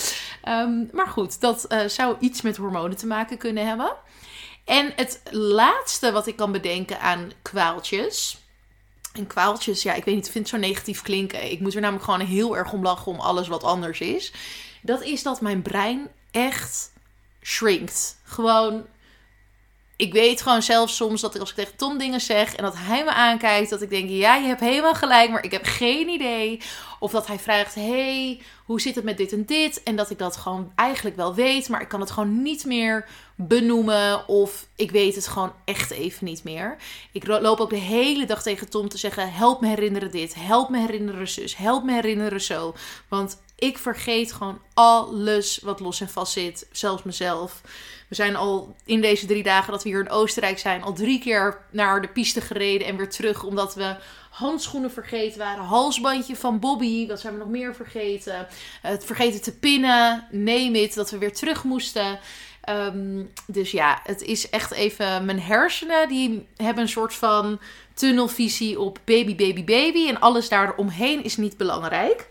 Um, 0.48 0.88
maar 0.92 1.07
goed, 1.07 1.40
dat 1.40 1.66
uh, 1.68 1.85
zou 1.87 2.16
iets 2.20 2.42
met 2.42 2.57
hormonen 2.57 2.96
te 2.96 3.07
maken 3.07 3.38
kunnen 3.38 3.66
hebben. 3.66 3.92
En 4.64 4.92
het 4.96 5.20
laatste 5.30 6.12
wat 6.12 6.26
ik 6.26 6.37
kan 6.37 6.52
bedenken 6.52 7.00
aan 7.00 7.30
kwaaltjes. 7.42 8.38
En 9.12 9.26
kwaaltjes, 9.26 9.83
ja, 9.83 9.94
ik 9.94 10.04
weet 10.04 10.14
niet, 10.14 10.26
ik 10.26 10.33
vind 10.33 10.50
het 10.50 10.61
zo 10.61 10.66
negatief 10.66 11.02
klinken. 11.02 11.50
Ik 11.50 11.61
moet 11.61 11.74
er 11.74 11.80
namelijk 11.80 12.04
gewoon 12.04 12.20
heel 12.20 12.57
erg 12.57 12.72
om 12.72 12.83
lachen 12.83 13.12
om 13.12 13.20
alles 13.20 13.48
wat 13.48 13.64
anders 13.64 14.00
is. 14.00 14.33
Dat 14.83 15.02
is 15.02 15.22
dat 15.22 15.40
mijn 15.40 15.62
brein 15.62 16.09
echt 16.30 16.92
shrinkt. 17.44 18.16
Gewoon, 18.24 18.87
ik 19.96 20.12
weet 20.12 20.42
gewoon 20.42 20.62
zelf 20.62 20.90
soms 20.90 21.20
dat 21.20 21.35
ik 21.35 21.40
als 21.40 21.50
ik 21.50 21.57
tegen 21.57 21.76
Tom 21.76 21.98
dingen 21.98 22.20
zeg 22.20 22.54
en 22.54 22.64
dat 22.64 22.74
hij 22.76 23.04
me 23.04 23.12
aankijkt, 23.12 23.70
dat 23.70 23.83
ik 23.83 23.90
denk, 23.90 24.09
ja, 24.09 24.37
je 24.37 24.46
hebt 24.46 24.61
helemaal 24.61 24.94
gelijk, 24.94 25.30
maar 25.30 25.44
ik 25.44 25.50
heb 25.50 25.64
geen 25.64 26.09
idee. 26.09 26.61
Of 26.98 27.11
dat 27.11 27.26
hij 27.26 27.38
vraagt, 27.38 27.74
hey, 27.74 28.40
hoe 28.64 28.80
zit 28.80 28.94
het 28.94 29.04
met 29.04 29.16
dit 29.16 29.33
en 29.33 29.44
dit? 29.44 29.83
En 29.83 29.96
dat 29.96 30.11
ik 30.11 30.18
dat 30.18 30.37
gewoon 30.37 30.72
eigenlijk 30.74 31.16
wel 31.16 31.35
weet, 31.35 31.68
maar 31.68 31.80
ik 31.80 31.88
kan 31.88 32.00
het 32.00 32.11
gewoon 32.11 32.42
niet 32.42 32.64
meer 32.64 33.09
benoemen. 33.35 34.28
Of 34.28 34.66
ik 34.76 34.90
weet 34.90 35.14
het 35.14 35.26
gewoon 35.26 35.52
echt 35.64 35.90
even 35.90 36.24
niet 36.24 36.44
meer. 36.44 36.76
Ik 37.12 37.26
loop 37.26 37.61
ook 37.61 37.70
de 37.70 37.76
hele 37.76 38.26
dag 38.26 38.42
tegen 38.42 38.70
Tom 38.70 38.88
te 38.88 38.98
zeggen, 38.98 39.33
help 39.33 39.61
me 39.61 39.68
herinneren 39.68 40.11
dit, 40.11 40.35
help 40.35 40.68
me 40.68 40.78
herinneren 40.78 41.28
zus, 41.28 41.57
help 41.57 41.85
me 41.85 41.92
herinneren 41.92 42.40
zo. 42.40 42.74
Want 43.09 43.37
ik 43.56 43.78
vergeet 43.78 44.32
gewoon 44.32 44.60
alles 44.74 45.58
wat 45.62 45.80
los 45.80 46.00
en 46.00 46.08
vast 46.08 46.32
zit, 46.32 46.66
zelfs 46.72 47.02
mezelf. 47.02 47.60
We 48.08 48.14
zijn 48.14 48.36
al 48.36 48.76
in 48.84 49.00
deze 49.00 49.26
drie 49.26 49.42
dagen 49.42 49.72
dat 49.72 49.82
we 49.82 49.88
hier 49.88 50.00
in 50.00 50.10
Oostenrijk 50.10 50.58
zijn, 50.58 50.82
al 50.82 50.92
drie 50.92 51.18
keer 51.18 51.58
naar 51.70 52.00
de 52.00 52.08
piste 52.08 52.40
gereden 52.40 52.86
en 52.86 52.96
weer 52.96 53.10
terug. 53.10 53.42
Omdat 53.42 53.74
we 53.74 53.96
handschoenen 54.30 54.90
vergeten 54.90 55.38
waren. 55.38 55.64
Halsbandje 55.64 56.36
van 56.36 56.58
Bobby. 56.58 57.06
Wat 57.06 57.20
zijn 57.20 57.32
we 57.32 57.38
nog 57.38 57.48
meer 57.48 57.74
vergeten? 57.74 58.46
Het 58.82 59.04
vergeten 59.04 59.42
te 59.42 59.58
pinnen. 59.58 60.26
Name 60.30 60.80
it. 60.80 60.94
Dat 60.94 61.10
we 61.10 61.18
weer 61.18 61.32
terug 61.32 61.64
moesten. 61.64 62.18
Ehm, 62.60 63.22
dus 63.46 63.70
ja, 63.70 64.00
het 64.02 64.22
is 64.22 64.50
echt 64.50 64.72
even. 64.72 65.24
Mijn 65.24 65.40
hersenen 65.40 66.08
die 66.08 66.46
hebben 66.56 66.82
een 66.82 66.88
soort 66.88 67.14
van 67.14 67.60
tunnelvisie 67.94 68.80
op 68.80 68.98
baby, 69.04 69.34
baby, 69.34 69.64
baby. 69.64 70.08
En 70.08 70.20
alles 70.20 70.48
daaromheen 70.48 71.24
is 71.24 71.36
niet 71.36 71.56
belangrijk. 71.56 72.28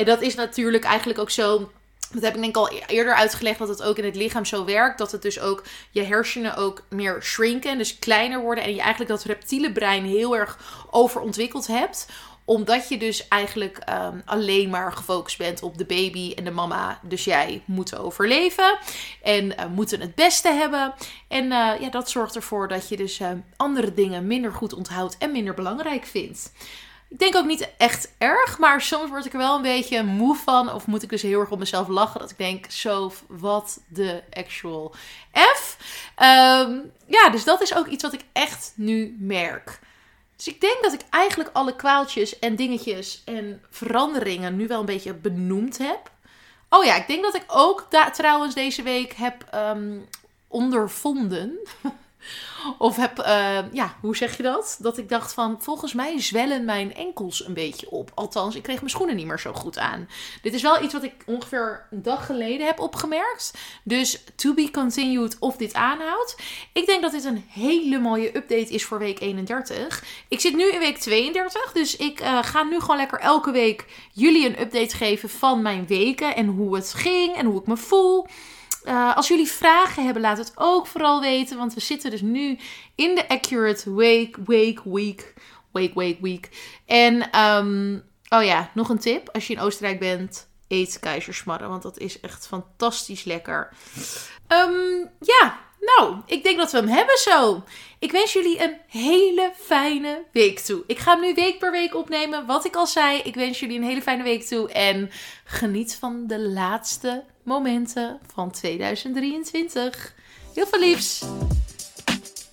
En 0.00 0.06
dat 0.06 0.22
is 0.22 0.34
natuurlijk 0.34 0.84
eigenlijk 0.84 1.18
ook 1.18 1.30
zo. 1.30 1.70
Dat 2.12 2.22
heb 2.22 2.34
ik 2.34 2.40
denk 2.40 2.56
ik 2.56 2.62
al 2.62 2.68
eerder 2.86 3.14
uitgelegd 3.14 3.58
dat 3.58 3.68
het 3.68 3.82
ook 3.82 3.98
in 3.98 4.04
het 4.04 4.16
lichaam 4.16 4.44
zo 4.44 4.64
werkt. 4.64 4.98
Dat 4.98 5.12
het 5.12 5.22
dus 5.22 5.40
ook 5.40 5.62
je 5.90 6.02
hersenen 6.02 6.56
ook 6.56 6.82
meer 6.88 7.22
shrinken, 7.22 7.78
dus 7.78 7.98
kleiner 7.98 8.40
worden. 8.40 8.64
En 8.64 8.74
je 8.74 8.80
eigenlijk 8.80 9.10
dat 9.10 9.22
reptiele 9.22 9.72
brein 9.72 10.04
heel 10.04 10.36
erg 10.36 10.58
overontwikkeld 10.90 11.66
hebt 11.66 12.06
omdat 12.44 12.88
je 12.88 12.98
dus 12.98 13.28
eigenlijk 13.28 13.76
ehm, 13.78 14.20
alleen 14.24 14.70
maar 14.70 14.92
gefocust 14.92 15.38
bent 15.38 15.62
op 15.62 15.78
de 15.78 15.84
baby 15.84 16.32
en 16.34 16.44
de 16.44 16.50
mama. 16.50 17.00
Dus 17.02 17.24
jij 17.24 17.62
moet 17.64 17.96
overleven 17.98 18.78
en 19.22 19.44
uh, 19.44 19.66
moeten 19.74 20.00
het 20.00 20.14
beste 20.14 20.48
hebben. 20.48 20.94
En 21.28 21.44
uh, 21.44 21.72
ja, 21.80 21.90
dat 21.90 22.10
zorgt 22.10 22.36
ervoor 22.36 22.68
dat 22.68 22.88
je 22.88 22.96
dus 22.96 23.20
uh, 23.20 23.28
andere 23.56 23.94
dingen 23.94 24.26
minder 24.26 24.52
goed 24.52 24.72
onthoudt 24.72 25.18
en 25.18 25.32
minder 25.32 25.54
belangrijk 25.54 26.04
vindt. 26.04 26.52
Ik 27.10 27.18
denk 27.18 27.36
ook 27.36 27.44
niet 27.44 27.68
echt 27.76 28.14
erg, 28.18 28.58
maar 28.58 28.80
soms 28.80 29.10
word 29.10 29.24
ik 29.24 29.32
er 29.32 29.38
wel 29.38 29.56
een 29.56 29.62
beetje 29.62 30.02
moe 30.02 30.36
van. 30.36 30.72
Of 30.72 30.86
moet 30.86 31.02
ik 31.02 31.08
dus 31.08 31.22
heel 31.22 31.40
erg 31.40 31.50
op 31.50 31.58
mezelf 31.58 31.88
lachen. 31.88 32.20
Dat 32.20 32.30
ik 32.30 32.38
denk, 32.38 32.70
zo, 32.70 33.12
wat 33.28 33.80
de 33.88 34.22
actual 34.32 34.94
F. 35.32 35.76
Um, 36.18 36.92
ja, 37.06 37.28
dus 37.30 37.44
dat 37.44 37.62
is 37.62 37.74
ook 37.74 37.86
iets 37.86 38.02
wat 38.02 38.12
ik 38.12 38.24
echt 38.32 38.72
nu 38.74 39.16
merk. 39.18 39.80
Dus 40.36 40.48
ik 40.48 40.60
denk 40.60 40.82
dat 40.82 40.92
ik 40.92 41.00
eigenlijk 41.10 41.50
alle 41.52 41.76
kwaaltjes 41.76 42.38
en 42.38 42.56
dingetjes 42.56 43.22
en 43.24 43.62
veranderingen 43.70 44.56
nu 44.56 44.66
wel 44.66 44.80
een 44.80 44.86
beetje 44.86 45.14
benoemd 45.14 45.78
heb. 45.78 46.10
Oh 46.68 46.84
ja, 46.84 46.96
ik 46.96 47.06
denk 47.06 47.22
dat 47.22 47.34
ik 47.34 47.44
ook 47.46 47.86
trouwens 48.12 48.54
deze 48.54 48.82
week 48.82 49.12
heb 49.12 49.44
um, 49.54 50.08
ondervonden. 50.48 51.58
Of 52.78 52.96
heb, 52.96 53.18
uh, 53.18 53.58
ja, 53.72 53.96
hoe 54.00 54.16
zeg 54.16 54.36
je 54.36 54.42
dat? 54.42 54.78
Dat 54.80 54.98
ik 54.98 55.08
dacht 55.08 55.32
van, 55.32 55.56
volgens 55.60 55.92
mij 55.92 56.20
zwellen 56.20 56.64
mijn 56.64 56.94
enkels 56.94 57.46
een 57.46 57.54
beetje 57.54 57.90
op. 57.90 58.10
Althans, 58.14 58.54
ik 58.54 58.62
kreeg 58.62 58.78
mijn 58.78 58.90
schoenen 58.90 59.16
niet 59.16 59.26
meer 59.26 59.38
zo 59.38 59.52
goed 59.52 59.78
aan. 59.78 60.08
Dit 60.42 60.54
is 60.54 60.62
wel 60.62 60.82
iets 60.82 60.92
wat 60.92 61.02
ik 61.02 61.14
ongeveer 61.26 61.86
een 61.90 62.02
dag 62.02 62.26
geleden 62.26 62.66
heb 62.66 62.80
opgemerkt. 62.80 63.58
Dus 63.84 64.24
to 64.34 64.54
be 64.54 64.70
continued 64.70 65.36
of 65.38 65.56
dit 65.56 65.74
aanhoudt. 65.74 66.36
Ik 66.72 66.86
denk 66.86 67.02
dat 67.02 67.12
dit 67.12 67.24
een 67.24 67.44
hele 67.48 67.98
mooie 67.98 68.36
update 68.36 68.72
is 68.72 68.84
voor 68.84 68.98
week 68.98 69.20
31. 69.20 70.04
Ik 70.28 70.40
zit 70.40 70.56
nu 70.56 70.70
in 70.70 70.78
week 70.78 70.98
32, 70.98 71.72
dus 71.72 71.96
ik 71.96 72.20
uh, 72.20 72.38
ga 72.42 72.62
nu 72.62 72.80
gewoon 72.80 72.96
lekker 72.96 73.18
elke 73.20 73.50
week 73.50 73.86
jullie 74.12 74.46
een 74.46 74.60
update 74.60 74.96
geven 74.96 75.28
van 75.28 75.62
mijn 75.62 75.86
weken. 75.86 76.36
En 76.36 76.46
hoe 76.46 76.74
het 76.74 76.94
ging 76.94 77.34
en 77.36 77.46
hoe 77.46 77.60
ik 77.60 77.66
me 77.66 77.76
voel. 77.76 78.26
Uh, 78.84 79.16
als 79.16 79.28
jullie 79.28 79.46
vragen 79.46 80.04
hebben, 80.04 80.22
laat 80.22 80.38
het 80.38 80.52
ook 80.54 80.86
vooral 80.86 81.20
weten. 81.20 81.56
Want 81.56 81.74
we 81.74 81.80
zitten 81.80 82.10
dus 82.10 82.20
nu 82.20 82.58
in 82.94 83.14
de 83.14 83.28
Accurate 83.28 83.94
Week, 83.94 84.36
Week, 84.46 84.80
Week, 84.84 85.34
Week, 85.72 85.94
Week, 85.94 86.20
Week. 86.20 86.48
En, 86.86 87.40
um, 87.40 88.02
oh 88.28 88.44
ja, 88.44 88.70
nog 88.74 88.88
een 88.88 88.98
tip. 88.98 89.28
Als 89.28 89.46
je 89.46 89.52
in 89.52 89.60
Oostenrijk 89.60 89.98
bent, 89.98 90.48
eet 90.68 90.98
keizersmarren. 90.98 91.68
Want 91.68 91.82
dat 91.82 91.98
is 91.98 92.20
echt 92.20 92.46
fantastisch 92.46 93.24
lekker. 93.24 93.72
Um, 94.48 95.10
ja, 95.20 95.58
nou, 95.80 96.16
ik 96.26 96.42
denk 96.42 96.58
dat 96.58 96.72
we 96.72 96.78
hem 96.78 96.88
hebben 96.88 97.18
zo. 97.18 97.64
Ik 97.98 98.12
wens 98.12 98.32
jullie 98.32 98.62
een 98.62 98.76
hele 98.86 99.52
fijne 99.56 100.24
week 100.32 100.58
toe. 100.58 100.84
Ik 100.86 100.98
ga 100.98 101.12
hem 101.12 101.20
nu 101.20 101.34
week 101.34 101.58
per 101.58 101.70
week 101.70 101.94
opnemen. 101.94 102.46
Wat 102.46 102.64
ik 102.64 102.76
al 102.76 102.86
zei, 102.86 103.18
ik 103.18 103.34
wens 103.34 103.60
jullie 103.60 103.78
een 103.78 103.84
hele 103.84 104.02
fijne 104.02 104.22
week 104.22 104.42
toe. 104.42 104.72
En 104.72 105.10
geniet 105.44 105.96
van 105.96 106.26
de 106.26 106.40
laatste 106.40 107.24
momenten 107.42 108.18
van 108.32 108.50
2023. 108.50 110.14
Heel 110.54 110.66
veel 110.66 110.80
liefs! 110.80 111.24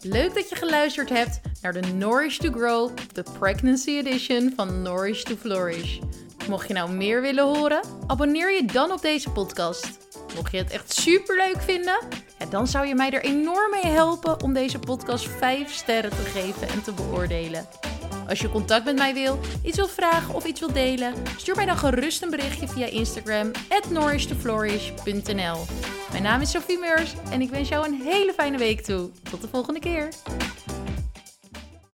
Leuk 0.01 0.33
dat 0.33 0.49
je 0.49 0.55
geluisterd 0.55 1.09
hebt 1.09 1.39
naar 1.61 1.73
de 1.73 1.81
Nourish 1.81 2.37
to 2.37 2.51
Grow, 2.51 2.89
de 3.13 3.23
Pregnancy 3.39 3.89
Edition 3.89 4.53
van 4.55 4.81
Nourish 4.81 5.23
to 5.23 5.35
Flourish. 5.35 5.99
Mocht 6.49 6.67
je 6.67 6.73
nou 6.73 6.91
meer 6.91 7.21
willen 7.21 7.43
horen, 7.43 7.81
abonneer 8.07 8.53
je 8.53 8.65
dan 8.65 8.91
op 8.91 9.01
deze 9.01 9.29
podcast. 9.29 9.97
Mocht 10.35 10.51
je 10.51 10.57
het 10.57 10.71
echt 10.71 10.93
super 10.93 11.37
leuk 11.37 11.61
vinden, 11.61 11.97
dan 12.49 12.67
zou 12.67 12.87
je 12.87 12.95
mij 12.95 13.09
er 13.09 13.23
enorm 13.23 13.71
mee 13.71 13.91
helpen 13.91 14.43
om 14.43 14.53
deze 14.53 14.79
podcast 14.79 15.27
5 15.27 15.73
sterren 15.73 16.09
te 16.09 16.15
geven 16.15 16.69
en 16.69 16.83
te 16.83 16.91
beoordelen. 16.91 17.67
Als 18.27 18.39
je 18.39 18.49
contact 18.49 18.85
met 18.85 18.95
mij 18.95 19.13
wil, 19.13 19.39
iets 19.63 19.77
wilt 19.77 19.91
vragen 19.91 20.35
of 20.35 20.45
iets 20.45 20.59
wilt 20.59 20.73
delen, 20.73 21.13
stuur 21.37 21.55
mij 21.55 21.65
dan 21.65 21.77
gerust 21.77 22.21
een 22.21 22.29
berichtje 22.29 22.67
via 22.67 22.85
Instagram 22.85 23.51
at 23.69 23.89
Mijn 26.11 26.23
naam 26.23 26.41
is 26.41 26.51
Sophie 26.51 26.79
Meurs 26.79 27.13
en 27.31 27.41
ik 27.41 27.49
wens 27.49 27.69
jou 27.69 27.87
een 27.87 28.01
hele 28.03 28.33
fijne 28.33 28.57
week 28.57 28.81
toe. 28.81 29.09
Tot 29.29 29.41
de 29.41 29.47
volgende 29.47 29.79
keer. 29.79 30.09